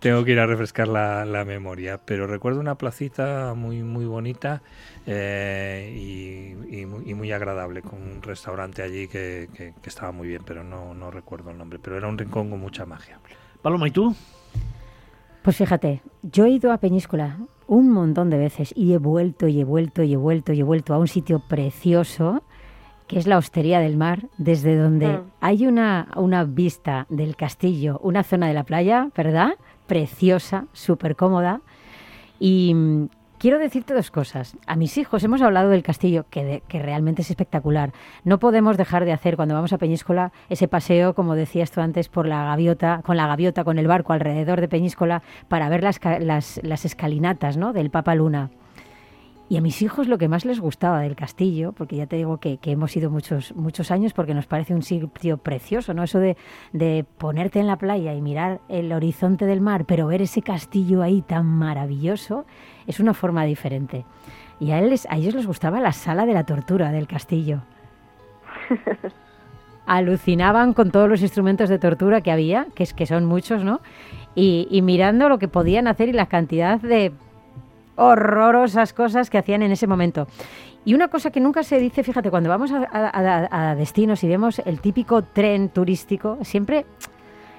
tengo 0.00 0.24
que 0.24 0.32
ir 0.32 0.40
a 0.40 0.46
refrescar 0.46 0.88
la, 0.88 1.44
memoria, 1.46 2.00
pero 2.04 2.26
recuerdo 2.26 2.58
una 2.58 2.74
placita 2.74 3.54
muy, 3.54 3.82
muy 3.82 4.04
bonita 4.04 4.62
eh, 5.06 6.54
y, 6.68 6.86
muy, 6.86 7.30
agradable, 7.30 7.82
con 7.82 8.02
un 8.02 8.22
restaurante 8.22 8.82
allí 8.82 9.06
que, 9.06 9.48
que, 9.54 9.74
estaba 9.84 10.10
muy 10.10 10.28
bien, 10.28 10.42
pero 10.44 10.64
no, 10.64 10.94
no 10.94 11.10
recuerdo 11.10 11.50
el 11.50 11.58
nombre, 11.58 11.78
pero 11.78 11.96
era 11.96 12.08
un 12.08 12.18
rincón 12.18 12.50
con 12.50 12.58
mucha 12.58 12.86
magia. 12.86 13.20
Paloma, 13.62 13.86
¿y 13.86 13.90
tú? 13.92 14.14
Pues 15.42 15.56
fíjate, 15.56 16.02
yo 16.22 16.44
he 16.44 16.50
ido 16.50 16.72
a 16.72 16.78
Peñíscola 16.78 17.38
un 17.66 17.90
montón 17.90 18.30
de 18.30 18.38
veces 18.38 18.72
y 18.76 18.92
he 18.92 18.98
vuelto 18.98 19.48
y 19.48 19.60
he 19.60 19.64
vuelto 19.64 20.02
y 20.02 20.12
he 20.12 20.16
vuelto 20.16 20.52
y 20.52 20.60
he 20.60 20.64
vuelto 20.64 20.94
a 20.94 20.98
un 20.98 21.08
sitio 21.08 21.40
precioso 21.40 22.42
que 23.06 23.18
es 23.18 23.26
la 23.26 23.38
Hostería 23.38 23.78
del 23.78 23.96
Mar, 23.96 24.28
desde 24.36 24.76
donde 24.76 25.06
mm. 25.06 25.22
hay 25.40 25.66
una, 25.66 26.08
una 26.16 26.44
vista 26.44 27.06
del 27.08 27.36
castillo, 27.36 28.00
una 28.02 28.24
zona 28.24 28.48
de 28.48 28.54
la 28.54 28.64
playa, 28.64 29.10
¿verdad? 29.16 29.50
Preciosa, 29.86 30.66
súper 30.72 31.14
cómoda. 31.14 31.60
Y, 32.40 32.74
Quiero 33.46 33.60
decirte 33.60 33.94
dos 33.94 34.10
cosas. 34.10 34.56
A 34.66 34.74
mis 34.74 34.98
hijos 34.98 35.22
hemos 35.22 35.40
hablado 35.40 35.70
del 35.70 35.84
castillo, 35.84 36.26
que, 36.28 36.64
realmente 36.68 37.22
es 37.22 37.30
espectacular. 37.30 37.92
No 38.24 38.40
podemos 38.40 38.76
dejar 38.76 39.04
de 39.04 39.12
hacer 39.12 39.36
cuando 39.36 39.54
vamos 39.54 39.72
a 39.72 39.78
Peñíscola 39.78 40.32
ese 40.48 40.66
paseo, 40.66 41.14
como 41.14 41.36
decías 41.36 41.70
tú 41.70 41.80
antes, 41.80 42.08
por 42.08 42.26
la 42.26 42.42
gaviota, 42.42 43.02
con 43.04 43.16
la 43.16 43.28
gaviota, 43.28 43.62
con 43.62 43.78
el 43.78 43.86
barco 43.86 44.12
alrededor 44.12 44.60
de 44.60 44.66
Peñíscola, 44.66 45.22
para 45.46 45.68
ver 45.68 45.84
las, 45.84 46.00
las, 46.18 46.58
las 46.64 46.84
escalinatas 46.84 47.56
¿no? 47.56 47.72
del 47.72 47.88
Papa 47.88 48.16
Luna. 48.16 48.50
Y 49.48 49.56
a 49.56 49.60
mis 49.60 49.80
hijos 49.80 50.08
lo 50.08 50.18
que 50.18 50.26
más 50.26 50.44
les 50.44 50.58
gustaba 50.58 51.00
del 51.00 51.14
castillo, 51.14 51.72
porque 51.72 51.94
ya 51.94 52.06
te 52.06 52.16
digo 52.16 52.38
que, 52.38 52.58
hemos 52.64 52.96
ido 52.96 53.10
muchos, 53.10 53.54
muchos 53.54 53.92
años 53.92 54.12
porque 54.12 54.34
nos 54.34 54.46
parece 54.46 54.74
un 54.74 54.82
sitio 54.82 55.38
precioso, 55.38 55.94
¿no? 55.94 56.02
Eso 56.02 56.18
de, 56.18 56.36
de, 56.72 57.04
ponerte 57.16 57.60
en 57.60 57.68
la 57.68 57.76
playa 57.76 58.12
y 58.12 58.20
mirar 58.20 58.60
el 58.68 58.92
horizonte 58.92 59.46
del 59.46 59.60
mar, 59.60 59.84
pero 59.84 60.08
ver 60.08 60.20
ese 60.20 60.42
castillo 60.42 61.00
ahí 61.02 61.22
tan 61.22 61.46
maravilloso, 61.46 62.44
es 62.88 62.98
una 62.98 63.14
forma 63.14 63.44
diferente. 63.44 64.04
Y 64.58 64.72
a, 64.72 64.80
él 64.80 64.92
a 65.08 65.16
ellos 65.16 65.34
les 65.34 65.46
gustaba 65.46 65.80
la 65.80 65.92
sala 65.92 66.26
de 66.26 66.32
la 66.32 66.44
tortura 66.44 66.90
del 66.90 67.06
castillo. 67.06 67.62
Alucinaban 69.86 70.72
con 70.72 70.90
todos 70.90 71.08
los 71.08 71.22
instrumentos 71.22 71.68
de 71.68 71.78
tortura 71.78 72.20
que 72.20 72.32
había, 72.32 72.66
que, 72.74 72.82
es, 72.82 72.92
que 72.92 73.06
son 73.06 73.24
muchos, 73.24 73.62
¿no? 73.62 73.80
Y, 74.34 74.66
y 74.72 74.82
mirando 74.82 75.28
lo 75.28 75.38
que 75.38 75.46
podían 75.46 75.86
hacer 75.86 76.08
y 76.08 76.12
la 76.12 76.26
cantidad 76.26 76.80
de 76.80 77.12
horrorosas 77.96 78.92
cosas 78.92 79.30
que 79.30 79.38
hacían 79.38 79.62
en 79.62 79.72
ese 79.72 79.86
momento. 79.86 80.26
Y 80.84 80.94
una 80.94 81.08
cosa 81.08 81.30
que 81.30 81.40
nunca 81.40 81.64
se 81.64 81.80
dice, 81.80 82.04
fíjate, 82.04 82.30
cuando 82.30 82.48
vamos 82.48 82.70
a, 82.72 83.74
destinos 83.76 84.22
y 84.22 84.28
vemos 84.28 84.60
el 84.60 84.80
típico 84.80 85.22
tren 85.22 85.68
turístico, 85.70 86.38
siempre 86.42 86.86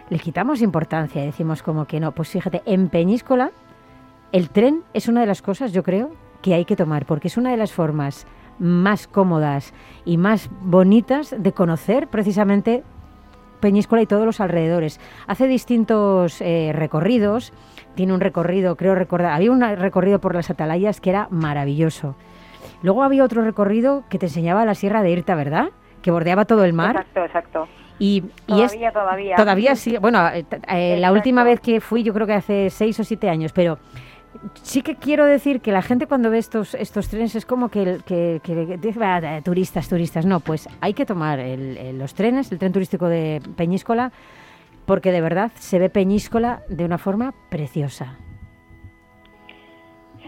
le 0.09 0.19
quitamos 0.19 0.61
importancia 0.61 1.21
y 1.21 1.25
decimos 1.25 1.61
como 1.61 1.85
que 1.85 1.99
no. 1.99 2.13
Pues 2.13 2.29
fíjate, 2.29 2.61
en 2.65 2.87
Peñíscola 2.87 3.51
el 4.31 4.49
tren 4.49 4.83
es 4.93 5.07
una 5.07 5.21
de 5.21 5.27
las 5.27 5.41
cosas, 5.41 5.73
yo 5.73 5.83
creo, 5.83 6.11
que 6.41 6.53
hay 6.53 6.65
que 6.65 6.75
tomar, 6.75 7.05
porque 7.05 7.27
es 7.27 7.37
una 7.37 7.51
de 7.51 7.57
las 7.57 7.73
formas 7.73 8.27
más 8.59 9.07
cómodas 9.07 9.73
y 10.05 10.17
más 10.17 10.49
bonitas 10.61 11.35
de 11.37 11.51
conocer 11.51 12.07
precisamente 12.07 12.83
Peñíscola 13.59 14.01
y 14.03 14.05
todos 14.05 14.25
los 14.25 14.39
alrededores. 14.39 14.99
Hace 15.25 15.47
distintos 15.47 16.41
eh, 16.41 16.71
recorridos 16.73 17.53
tiene 17.97 18.13
un 18.13 18.21
recorrido, 18.21 18.77
creo 18.77 18.95
recordar, 18.95 19.33
había 19.33 19.51
un 19.51 19.59
recorrido 19.59 20.19
por 20.19 20.35
las 20.35 20.49
atalayas 20.49 21.01
que 21.01 21.09
era 21.09 21.27
maravilloso. 21.31 22.15
Luego 22.83 23.03
había 23.03 23.23
otro 23.23 23.41
recorrido 23.41 24.03
que 24.07 24.19
te 24.19 24.27
enseñaba 24.27 24.63
la 24.65 24.75
Sierra 24.75 25.01
de 25.01 25.09
Irta, 25.09 25.35
¿verdad? 25.35 25.69
Que 26.03 26.11
bordeaba 26.11 26.45
todo 26.45 26.63
el 26.63 26.73
mar. 26.73 26.91
Exacto, 26.91 27.25
exacto. 27.25 27.67
Y, 27.99 28.21
todavía, 28.45 28.91
todavía. 28.91 29.35
Todavía 29.35 29.75
sí. 29.75 29.97
Bueno, 29.97 30.25
eh, 30.27 30.45
eh, 30.69 30.97
la 30.99 31.11
última 31.11 31.43
vez 31.43 31.59
que 31.59 31.81
fui, 31.81 32.03
yo 32.03 32.13
creo 32.13 32.27
que 32.27 32.33
hace 32.33 32.69
seis 32.69 32.99
o 32.99 33.03
siete 33.03 33.27
años, 33.29 33.51
pero 33.51 33.79
sí 34.61 34.83
que 34.83 34.95
quiero 34.95 35.25
decir 35.25 35.59
que 35.61 35.71
la 35.71 35.81
gente 35.81 36.05
cuando 36.05 36.29
ve 36.29 36.37
estos, 36.37 36.75
estos 36.75 37.09
trenes 37.09 37.33
es 37.33 37.47
como 37.47 37.69
que, 37.69 37.97
que, 38.05 38.39
que 38.43 38.77
dice, 38.77 39.41
turistas, 39.43 39.89
turistas. 39.89 40.23
No, 40.27 40.39
pues 40.39 40.69
hay 40.81 40.93
que 40.93 41.07
tomar 41.07 41.39
los 41.93 42.13
trenes, 42.13 42.51
el 42.51 42.59
tren 42.59 42.71
turístico 42.71 43.07
de 43.07 43.41
Peñíscola, 43.55 44.11
porque 44.87 45.11
de 45.11 45.21
verdad 45.21 45.51
se 45.55 45.77
ve 45.77 45.89
Peñíscola 45.89 46.63
de 46.69 46.85
una 46.85 46.97
forma 46.97 47.33
preciosa. 47.49 48.17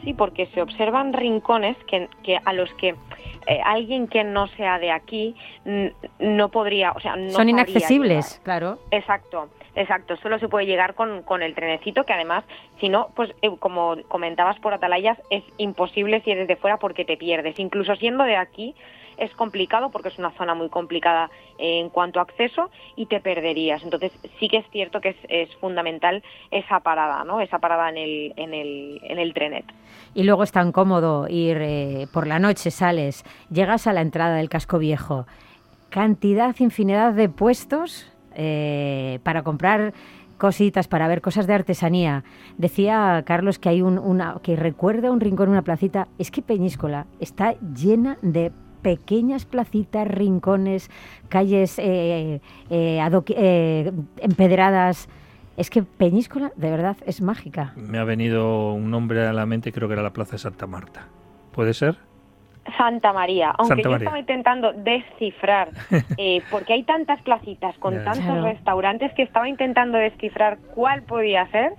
Sí, 0.04 0.14
porque 0.14 0.48
se 0.48 0.62
observan 0.62 1.14
rincones 1.14 1.78
que, 1.86 2.40
a 2.44 2.54
los 2.54 2.72
que 2.76 2.90
eh, 3.48 3.62
alguien 3.64 4.08
que 4.08 4.24
no 4.24 4.48
sea 4.48 4.78
de 4.78 4.92
aquí 4.92 5.36
no 6.20 6.50
podría, 6.50 6.92
o 6.92 7.00
sea, 7.00 7.16
no 7.16 7.32
son 7.32 7.50
inaccesibles, 7.50 8.40
claro. 8.44 8.80
Exacto. 8.92 9.50
Exacto, 9.76 10.18
solo 10.18 10.40
se 10.40 10.50
puede 10.50 10.66
llegar 10.66 10.96
con, 10.96 11.22
con 11.22 11.42
el 11.42 11.56
trenecito, 11.56 12.04
que 12.04 12.12
además, 12.12 12.44
si 12.82 12.90
no, 12.90 13.10
pues 13.16 13.34
eh, 13.42 13.50
como 13.60 13.96
comentabas 14.08 14.60
por 14.60 14.74
Atalayas, 14.74 15.18
es 15.30 15.44
imposible 15.58 16.22
si 16.22 16.32
eres 16.32 16.48
de 16.48 16.58
fuera 16.58 16.78
porque 16.78 17.06
te 17.06 17.16
pierdes. 17.16 17.58
Incluso 17.60 17.96
siendo 17.96 18.24
de 18.26 18.36
aquí, 18.36 18.76
es 19.20 19.34
complicado 19.36 19.90
porque 19.90 20.10
es 20.10 20.18
una 20.18 20.32
zona 20.32 20.56
muy 20.56 20.70
complicada 20.70 21.30
en 21.58 21.90
cuanto 21.90 22.20
a 22.20 22.24
acceso 22.24 22.70
y 22.96 23.06
te 23.06 23.20
perderías. 23.20 23.84
Entonces 23.84 24.12
sí 24.40 24.48
que 24.48 24.58
es 24.58 24.66
cierto 24.72 25.02
que 25.02 25.16
es, 25.28 25.50
fundamental 25.60 26.24
esa 26.52 26.80
parada, 26.80 27.24
¿no? 27.24 27.42
Esa 27.42 27.60
parada 27.60 27.90
en 27.90 27.98
el, 27.98 28.34
en 28.38 28.54
el, 28.54 29.00
en 29.04 29.20
el 29.20 29.34
trenet. 29.34 29.66
Y 30.14 30.24
luego 30.24 30.44
es 30.44 30.52
tan 30.52 30.72
cómodo 30.72 31.28
ir 31.28 31.58
eh, 31.60 32.08
por 32.14 32.28
la 32.28 32.40
noche, 32.40 32.72
sales, 32.72 33.24
llegas 33.52 33.88
a 33.88 33.94
la 33.94 34.02
entrada 34.02 34.36
del 34.36 34.50
casco 34.50 34.80
viejo, 34.80 35.26
cantidad, 35.90 36.56
infinidad 36.60 37.14
de 37.14 37.30
puestos 37.30 38.12
eh, 38.36 39.20
para 39.24 39.44
comprar 39.44 39.94
cositas, 40.38 40.88
para 40.88 41.08
ver 41.08 41.22
cosas 41.22 41.46
de 41.46 41.54
artesanía. 41.54 42.24
Decía 42.58 43.22
Carlos 43.26 43.60
que 43.60 43.70
hay 43.70 43.82
un, 43.82 44.00
una, 44.00 44.38
que 44.42 44.56
recuerda 44.56 45.12
un 45.12 45.20
rincón, 45.20 45.50
una 45.50 45.62
placita. 45.62 46.08
Es 46.18 46.32
que 46.32 46.42
Peñíscola 46.42 47.06
está 47.20 47.56
llena 47.76 48.18
de 48.22 48.52
pequeñas 48.82 49.46
placitas, 49.46 50.08
rincones, 50.08 50.90
calles 51.30 51.80
eh, 51.80 52.42
eh, 52.70 53.92
empedradas. 54.18 55.10
Es 55.58 55.70
que 55.70 55.84
Peñíscola 55.84 56.52
de 56.56 56.72
verdad 56.72 56.98
es 57.06 57.22
mágica. 57.22 57.74
Me 57.76 57.98
ha 57.98 58.04
venido 58.06 58.74
un 58.74 58.90
nombre 58.90 59.28
a 59.28 59.34
la 59.34 59.46
mente, 59.46 59.72
creo 59.72 59.88
que 59.88 59.94
era 59.94 60.04
la 60.04 60.14
Plaza 60.14 60.34
de 60.34 60.38
Santa 60.40 60.68
Marta. 60.68 61.08
¿Puede 61.52 61.74
ser? 61.74 61.98
Santa 62.78 63.14
María, 63.14 63.52
aunque 63.58 63.82
yo 63.82 63.96
estaba 63.96 64.20
intentando 64.20 64.74
descifrar, 64.74 65.70
eh, 66.18 66.42
porque 66.52 66.74
hay 66.74 66.84
tantas 66.84 67.22
placitas 67.22 67.78
con 67.80 68.04
tantos 68.04 68.44
restaurantes 68.44 69.14
que 69.14 69.24
estaba 69.24 69.50
intentando 69.50 69.98
descifrar 69.98 70.60
cuál 70.76 71.04
podía 71.04 71.48
ser, 71.52 71.74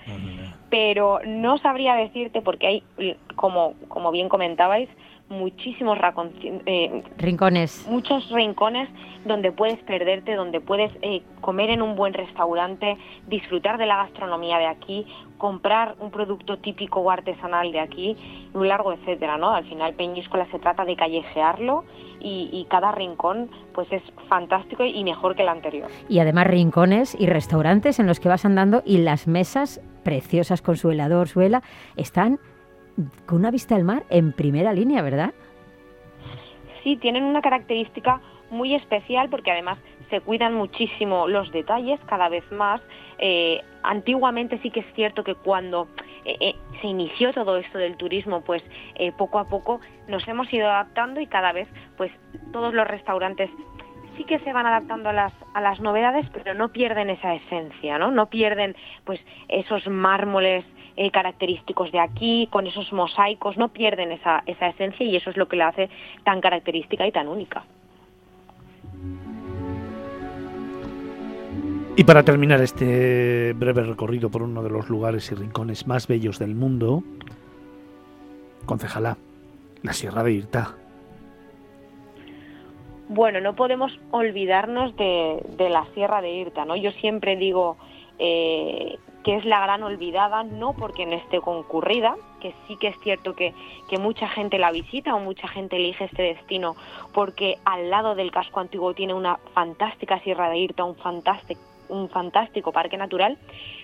pero 0.68 1.20
no 1.26 1.58
sabría 1.58 1.94
decirte 1.94 2.42
porque 2.42 2.66
hay, 2.66 3.16
como, 3.36 3.74
como 3.88 4.10
bien 4.10 4.28
comentabais, 4.28 4.88
muchísimos 5.30 5.96
eh, 6.66 7.02
rincones. 7.16 7.86
Muchos 7.88 8.28
rincones 8.30 8.88
donde 9.24 9.52
puedes 9.52 9.78
perderte, 9.84 10.34
donde 10.34 10.60
puedes 10.60 10.90
eh, 11.02 11.22
comer 11.40 11.70
en 11.70 11.82
un 11.82 11.94
buen 11.94 12.12
restaurante, 12.12 12.98
disfrutar 13.28 13.78
de 13.78 13.86
la 13.86 13.96
gastronomía 13.98 14.58
de 14.58 14.66
aquí, 14.66 15.06
comprar 15.38 15.94
un 16.00 16.10
producto 16.10 16.58
típico 16.58 17.00
o 17.00 17.10
artesanal 17.10 17.70
de 17.70 17.80
aquí, 17.80 18.16
un 18.54 18.68
largo 18.68 18.92
etcétera, 18.92 19.38
¿no? 19.38 19.50
Al 19.50 19.64
final 19.64 19.94
Peñíscola 19.94 20.46
se 20.50 20.58
trata 20.58 20.84
de 20.84 20.96
callejearlo 20.96 21.84
y, 22.20 22.50
y, 22.52 22.66
cada 22.68 22.92
rincón 22.92 23.50
pues 23.72 23.90
es 23.92 24.02
fantástico 24.28 24.84
y 24.84 25.02
mejor 25.04 25.36
que 25.36 25.42
el 25.42 25.48
anterior. 25.48 25.88
Y 26.08 26.18
además 26.18 26.48
rincones 26.48 27.16
y 27.18 27.26
restaurantes 27.26 27.98
en 27.98 28.06
los 28.06 28.20
que 28.20 28.28
vas 28.28 28.44
andando 28.44 28.82
y 28.84 28.98
las 28.98 29.26
mesas 29.26 29.80
preciosas 30.02 30.60
con 30.60 30.76
su 30.76 30.90
helador, 30.90 31.28
su 31.28 31.40
están 31.96 32.38
con 33.26 33.38
una 33.38 33.50
vista 33.50 33.76
al 33.76 33.84
mar 33.84 34.04
en 34.10 34.32
primera 34.32 34.72
línea, 34.72 35.02
¿verdad? 35.02 35.32
Sí, 36.82 36.96
tienen 36.96 37.24
una 37.24 37.42
característica 37.42 38.20
muy 38.50 38.74
especial 38.74 39.28
porque 39.28 39.50
además 39.50 39.78
se 40.10 40.20
cuidan 40.20 40.54
muchísimo 40.54 41.28
los 41.28 41.50
detalles 41.52 42.00
cada 42.06 42.28
vez 42.28 42.44
más. 42.50 42.80
Eh, 43.18 43.62
antiguamente 43.82 44.58
sí 44.62 44.70
que 44.70 44.80
es 44.80 44.94
cierto 44.94 45.24
que 45.24 45.34
cuando 45.34 45.88
eh, 46.24 46.36
eh, 46.40 46.54
se 46.80 46.88
inició 46.88 47.32
todo 47.32 47.56
esto 47.56 47.78
del 47.78 47.96
turismo, 47.96 48.42
pues 48.42 48.62
poco 49.16 49.38
a 49.38 49.44
poco 49.44 49.80
nos 50.08 50.26
hemos 50.28 50.52
ido 50.52 50.68
adaptando 50.68 51.20
y 51.20 51.26
cada 51.26 51.52
vez 51.52 51.68
pues 51.96 52.10
todos 52.52 52.74
los 52.74 52.86
restaurantes 52.86 53.50
sí 54.16 54.24
que 54.24 54.38
se 54.40 54.52
van 54.52 54.66
adaptando 54.66 55.08
a 55.08 55.12
las, 55.12 55.32
a 55.54 55.60
las 55.60 55.80
novedades, 55.80 56.26
pero 56.32 56.52
no 56.54 56.70
pierden 56.70 57.08
esa 57.08 57.34
esencia, 57.34 57.98
¿no? 57.98 58.10
No 58.10 58.26
pierden 58.26 58.76
pues 59.04 59.20
esos 59.48 59.86
mármoles 59.88 60.64
eh, 61.02 61.10
característicos 61.10 61.90
de 61.92 61.98
aquí, 61.98 62.46
con 62.50 62.66
esos 62.66 62.92
mosaicos, 62.92 63.56
no 63.56 63.68
pierden 63.68 64.12
esa, 64.12 64.42
esa 64.44 64.68
esencia 64.68 65.06
y 65.06 65.16
eso 65.16 65.30
es 65.30 65.38
lo 65.38 65.48
que 65.48 65.56
la 65.56 65.68
hace 65.68 65.88
tan 66.24 66.42
característica 66.42 67.06
y 67.06 67.10
tan 67.10 67.26
única. 67.26 67.64
Y 71.96 72.04
para 72.04 72.22
terminar 72.22 72.60
este 72.60 73.54
breve 73.54 73.82
recorrido 73.84 74.28
por 74.30 74.42
uno 74.42 74.62
de 74.62 74.68
los 74.68 74.90
lugares 74.90 75.32
y 75.32 75.36
rincones 75.36 75.86
más 75.86 76.06
bellos 76.06 76.38
del 76.38 76.54
mundo, 76.54 77.02
concejalá, 78.66 79.16
la 79.82 79.94
Sierra 79.94 80.22
de 80.22 80.32
Irta. 80.32 80.74
Bueno, 83.08 83.40
no 83.40 83.56
podemos 83.56 83.98
olvidarnos 84.10 84.94
de, 84.96 85.42
de 85.56 85.70
la 85.70 85.86
Sierra 85.94 86.20
de 86.20 86.30
Irta, 86.30 86.66
¿no? 86.66 86.76
Yo 86.76 86.90
siempre 86.92 87.36
digo 87.36 87.78
eh, 88.18 88.98
que 89.24 89.36
es 89.36 89.44
la 89.44 89.60
gran 89.60 89.82
olvidada, 89.82 90.42
no 90.42 90.72
porque 90.72 91.06
no 91.06 91.14
esté 91.16 91.40
concurrida, 91.40 92.16
que 92.40 92.54
sí 92.66 92.76
que 92.76 92.88
es 92.88 92.98
cierto 93.00 93.34
que, 93.34 93.54
que, 93.88 93.98
mucha 93.98 94.28
gente 94.28 94.58
la 94.58 94.72
visita 94.72 95.14
o 95.14 95.20
mucha 95.20 95.46
gente 95.48 95.76
elige 95.76 96.04
este 96.04 96.22
destino 96.22 96.74
porque 97.12 97.56
al 97.64 97.90
lado 97.90 98.14
del 98.14 98.30
casco 98.30 98.60
antiguo 98.60 98.94
tiene 98.94 99.12
una 99.12 99.36
fantástica 99.52 100.20
Sierra 100.20 100.48
de 100.48 100.58
Irta, 100.58 100.84
un 100.84 100.96
fantástico, 100.96 101.60
un 101.90 102.08
fantástico 102.08 102.72
parque 102.72 102.96
natural, 102.96 103.36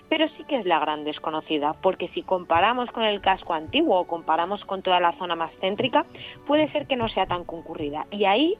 pero 0.09 0.27
sí 0.29 0.43
que 0.45 0.57
es 0.57 0.65
la 0.65 0.79
gran 0.79 1.03
desconocida, 1.03 1.73
porque 1.81 2.07
si 2.09 2.23
comparamos 2.23 2.89
con 2.91 3.03
el 3.03 3.21
casco 3.21 3.53
antiguo 3.53 3.99
o 3.99 4.07
comparamos 4.07 4.63
con 4.65 4.81
toda 4.81 4.99
la 4.99 5.13
zona 5.13 5.35
más 5.35 5.51
céntrica, 5.59 6.05
puede 6.47 6.71
ser 6.71 6.87
que 6.87 6.95
no 6.95 7.09
sea 7.09 7.25
tan 7.25 7.43
concurrida. 7.43 8.07
Y 8.11 8.25
ahí 8.25 8.55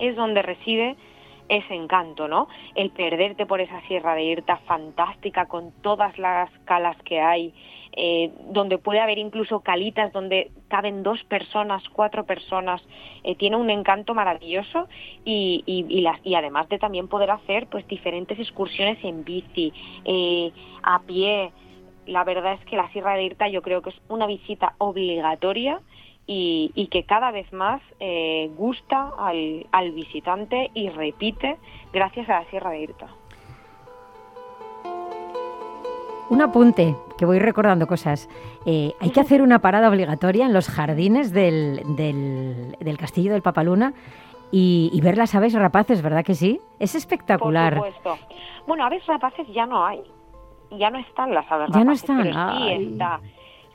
es 0.00 0.14
donde 0.16 0.42
reside 0.42 0.96
ese 1.48 1.74
encanto, 1.74 2.28
¿no? 2.28 2.48
El 2.74 2.90
perderte 2.90 3.46
por 3.46 3.60
esa 3.60 3.80
sierra 3.82 4.14
de 4.14 4.24
Irta 4.24 4.58
fantástica 4.66 5.46
con 5.46 5.72
todas 5.82 6.18
las 6.18 6.50
calas 6.64 6.96
que 7.04 7.20
hay, 7.20 7.54
eh, 7.96 8.30
donde 8.50 8.78
puede 8.78 9.00
haber 9.00 9.18
incluso 9.18 9.60
calitas 9.60 10.12
donde 10.12 10.50
caben 10.68 11.02
dos 11.02 11.24
personas, 11.24 11.82
cuatro 11.88 12.24
personas, 12.24 12.82
eh, 13.24 13.34
tiene 13.34 13.56
un 13.56 13.70
encanto 13.70 14.14
maravilloso 14.14 14.88
y, 15.24 15.64
y, 15.66 16.00
las, 16.02 16.20
y 16.24 16.34
además 16.34 16.68
de 16.68 16.78
también 16.78 17.08
poder 17.08 17.30
hacer 17.30 17.66
pues 17.66 17.86
diferentes 17.88 18.38
excursiones 18.38 19.02
en 19.02 19.24
bici, 19.24 19.72
eh, 20.04 20.52
a 20.82 21.00
pie. 21.00 21.50
La 22.06 22.24
verdad 22.24 22.54
es 22.54 22.64
que 22.66 22.76
la 22.76 22.90
Sierra 22.92 23.14
de 23.14 23.24
Irta 23.24 23.48
yo 23.48 23.62
creo 23.62 23.82
que 23.82 23.90
es 23.90 24.00
una 24.08 24.26
visita 24.26 24.74
obligatoria 24.78 25.80
y, 26.30 26.88
que 26.90 27.04
cada 27.04 27.30
vez 27.30 27.50
más 27.54 27.80
eh, 28.00 28.50
gusta 28.54 29.12
al, 29.18 29.92
visitante 29.92 30.70
y 30.74 30.90
repite 30.90 31.56
gracias 31.90 32.28
a 32.28 32.40
la 32.40 32.50
Sierra 32.50 32.70
de 32.70 32.82
Irta. 32.82 33.06
Un 36.28 36.42
apunte, 36.42 36.94
que 37.16 37.24
voy 37.24 37.38
recordando 37.38 37.86
cosas. 37.86 38.28
Eh, 38.66 38.92
hay 39.00 39.10
que 39.10 39.20
hacer 39.20 39.40
una 39.40 39.60
parada 39.60 39.88
obligatoria 39.88 40.44
en 40.44 40.52
los 40.52 40.68
jardines 40.68 41.32
del, 41.32 41.80
del, 41.96 42.98
castillo 42.98 43.32
del 43.32 43.40
Papaluna 43.40 43.94
y, 44.52 44.90
y, 44.92 45.00
ver 45.00 45.16
las 45.16 45.34
aves 45.34 45.54
rapaces, 45.54 46.02
¿verdad 46.02 46.22
que 46.26 46.34
sí? 46.34 46.60
Es 46.78 46.94
espectacular. 46.94 47.76
Por 47.76 47.86
supuesto. 47.94 48.18
Bueno, 48.66 48.84
aves 48.84 49.06
rapaces 49.06 49.46
ya 49.48 49.64
no 49.64 49.86
hay. 49.86 50.02
Ya 50.72 50.90
no 50.90 50.98
están 50.98 51.32
las 51.32 51.50
aves 51.50 51.70
rapaces. 51.70 51.80
Ya 51.80 51.84
no 51.84 51.92
están. 51.92 52.22
Pero 52.22 52.58
sí 52.58 52.92
está 52.92 53.20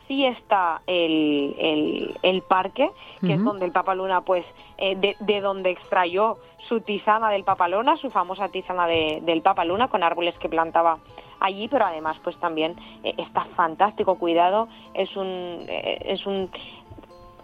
sí 0.08 0.26
está 0.26 0.82
el, 0.88 2.16
el, 2.22 2.42
parque, 2.44 2.90
que 3.22 3.34
es 3.34 3.44
donde 3.44 3.66
el 3.66 3.72
Papaluna, 3.72 4.22
pues, 4.22 4.46
eh, 4.78 4.96
de, 4.96 5.16
de, 5.20 5.42
donde 5.42 5.72
extrayó 5.72 6.38
su 6.68 6.82
tisana 6.82 7.30
del 7.30 7.44
Papaluna, 7.44 7.98
su 7.98 8.10
famosa 8.10 8.50
tisana 8.50 8.88
de, 8.88 9.22
del 9.24 9.42
Papaluna, 9.42 9.88
con 9.88 10.04
árboles 10.04 10.38
que 10.40 10.50
plantaba 10.50 11.00
allí, 11.40 11.68
pero 11.68 11.86
además, 11.86 12.18
pues 12.24 12.38
también 12.38 12.76
eh, 13.04 13.14
está 13.18 13.46
fantástico 13.56 14.16
cuidado, 14.16 14.68
es 14.94 15.16
un, 15.16 15.66
eh, 15.68 16.00
es 16.06 16.26
un, 16.26 16.50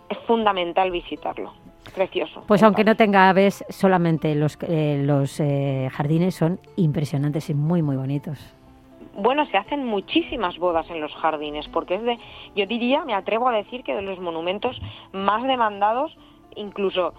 es 0.10 0.18
fundamental 0.28 0.92
visitarlo. 0.92 1.54
Precioso. 1.96 2.44
Pues 2.46 2.62
aunque 2.62 2.84
no 2.84 2.96
tenga 2.96 3.30
aves, 3.30 3.66
solamente 3.70 4.36
los, 4.36 4.60
los 4.62 5.42
jardines 5.92 6.36
son 6.36 6.60
impresionantes 6.76 7.50
y 7.50 7.56
muy, 7.56 7.82
muy 7.82 7.96
bonitos 7.96 8.59
bueno, 9.16 9.46
se 9.48 9.58
hacen 9.58 9.86
muchísimas 9.86 10.58
bodas 10.58 10.90
en 10.90 11.02
los 11.02 11.14
jardines, 11.16 11.68
porque 11.70 11.96
es 11.96 12.04
de, 12.04 12.20
yo 12.56 12.66
diría, 12.66 13.04
me 13.06 13.14
atrevo 13.14 13.48
a 13.48 13.54
decir 13.54 13.84
que 13.84 13.96
de 13.96 14.02
los 14.02 14.20
monumentos 14.20 14.80
más 15.12 15.44
demandados, 15.44 16.16
incluso, 16.56 17.14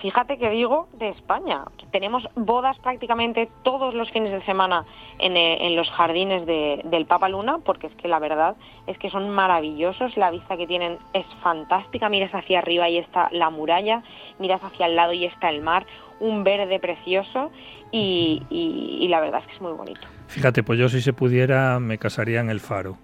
fíjate 0.00 0.38
que 0.38 0.50
digo, 0.50 0.88
de 0.94 1.10
España. 1.10 1.64
Tenemos 1.90 2.28
bodas 2.34 2.78
prácticamente 2.80 3.48
todos 3.62 3.94
los 3.94 4.10
fines 4.10 4.32
de 4.32 4.42
semana 4.44 4.84
en, 5.18 5.36
eh, 5.36 5.70
los 5.76 5.90
jardines 5.90 6.46
del 6.46 7.06
Papa 7.06 7.28
Luna, 7.28 7.58
porque 7.64 7.86
es 7.86 7.94
que 7.96 8.08
la 8.08 8.18
verdad 8.18 8.56
es 8.86 8.98
que 8.98 9.10
son 9.10 9.30
maravillosos, 9.30 10.16
la 10.16 10.30
vista 10.30 10.56
que 10.56 10.66
tienen 10.66 10.98
es 11.12 11.26
fantástica, 11.42 12.08
miras 12.08 12.34
hacia 12.34 12.58
arriba 12.58 12.88
y 12.88 12.98
está 12.98 13.28
la 13.32 13.50
muralla, 13.50 14.02
miras 14.38 14.62
hacia 14.62 14.86
el 14.86 14.96
lado 14.96 15.12
y 15.12 15.24
está 15.24 15.48
el 15.48 15.62
mar, 15.62 15.86
un 16.20 16.44
verde 16.44 16.78
precioso 16.80 17.50
y, 17.90 18.42
y 18.50 19.08
la 19.08 19.20
verdad 19.20 19.40
es 19.40 19.46
que 19.46 19.54
es 19.54 19.60
muy 19.60 19.72
bonito. 19.72 20.06
Fíjate, 20.32 20.62
pues 20.62 20.78
yo 20.78 20.88
si 20.88 21.00
se 21.00 21.12
pudiera 21.12 21.78
me 21.78 21.98
casaría 21.98 22.40
en 22.40 22.50
el 22.50 22.60
faro. 22.60 22.98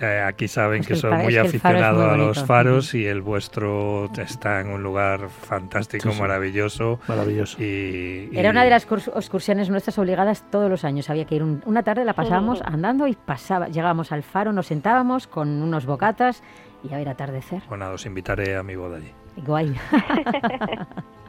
Eh, 0.00 0.20
aquí 0.26 0.48
saben 0.48 0.82
que, 0.82 0.96
soy 0.96 1.12
muy 1.12 1.36
aficionado 1.36 2.10
a 2.10 2.16
los 2.16 2.42
faros 2.44 2.94
y 2.94 3.06
el 3.06 3.22
vuestro 3.22 4.10
está 4.16 4.60
en 4.60 4.70
un 4.70 4.82
lugar 4.82 5.28
fantástico, 5.28 6.12
maravilloso. 6.14 6.98
Maravilloso. 7.06 7.62
Y, 7.62 8.28
Era 8.32 8.50
una 8.50 8.64
de 8.64 8.70
las 8.70 8.84
excursiones 8.90 9.70
nuestras 9.70 9.96
obligadas 9.98 10.50
todos 10.50 10.68
los 10.68 10.84
años. 10.84 11.10
Había 11.10 11.26
que 11.26 11.36
ir 11.36 11.42
una 11.42 11.84
tarde, 11.84 12.04
la 12.04 12.14
pasábamos 12.14 12.60
andando 12.62 13.06
y 13.06 13.14
pasaba, 13.14 13.68
llegábamos 13.68 14.10
al 14.10 14.24
faro, 14.24 14.52
nos 14.52 14.66
sentábamos 14.66 15.28
con 15.28 15.62
unos 15.62 15.86
bocatas 15.86 16.42
y 16.82 16.92
a 16.92 16.98
ver 16.98 17.08
atardecer. 17.08 17.62
Bueno, 17.68 17.88
os 17.90 18.04
invitaré 18.04 18.56
a 18.56 18.64
mi 18.64 18.74
boda 18.74 18.96
allí. 18.96 19.12
Guay. 19.36 19.74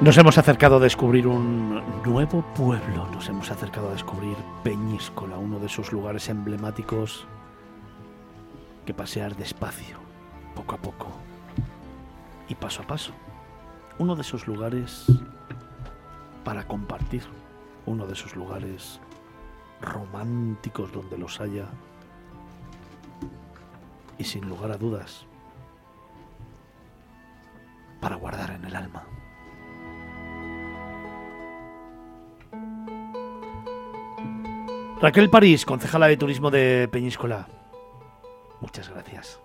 Nos 0.00 0.16
hemos 0.16 0.38
acercado 0.38 0.76
a 0.76 0.80
descubrir 0.80 1.26
un 1.26 1.82
nuevo 2.06 2.42
pueblo, 2.54 3.06
nos 3.12 3.28
hemos 3.28 3.50
acercado 3.50 3.90
a 3.90 3.92
descubrir 3.92 4.34
Peñíscola, 4.64 5.36
uno 5.36 5.58
de 5.58 5.66
esos 5.66 5.92
lugares 5.92 6.30
emblemáticos 6.30 7.26
que 8.86 8.94
pasear 8.94 9.36
despacio, 9.36 9.98
poco 10.54 10.76
a 10.76 10.78
poco 10.78 11.08
y 12.48 12.54
paso 12.54 12.80
a 12.80 12.86
paso. 12.86 13.12
Uno 13.98 14.16
de 14.16 14.22
esos 14.22 14.46
lugares 14.46 15.04
para 16.44 16.66
compartir, 16.66 17.24
uno 17.84 18.06
de 18.06 18.14
esos 18.14 18.34
lugares 18.34 19.00
románticos 19.82 20.90
donde 20.92 21.18
los 21.18 21.42
haya 21.42 21.66
y 24.16 24.24
sin 24.24 24.48
lugar 24.48 24.70
a 24.70 24.78
dudas 24.78 25.26
para 28.00 28.16
guardar 28.16 28.52
en 28.52 28.64
el 28.64 28.74
alma. 28.74 29.04
Raquel 35.00 35.30
París, 35.30 35.64
concejala 35.64 36.08
de 36.08 36.18
turismo 36.18 36.50
de 36.50 36.86
Peñíscola. 36.92 37.46
Muchas 38.60 38.90
gracias. 38.90 39.40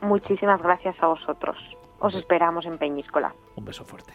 Muchísimas 0.00 0.62
gracias 0.62 0.96
a 1.02 1.08
vosotros. 1.08 1.56
Os 1.98 2.14
esperamos 2.14 2.64
en 2.64 2.78
Peñíscola. 2.78 3.34
Un 3.56 3.66
beso 3.66 3.84
fuerte. 3.84 4.14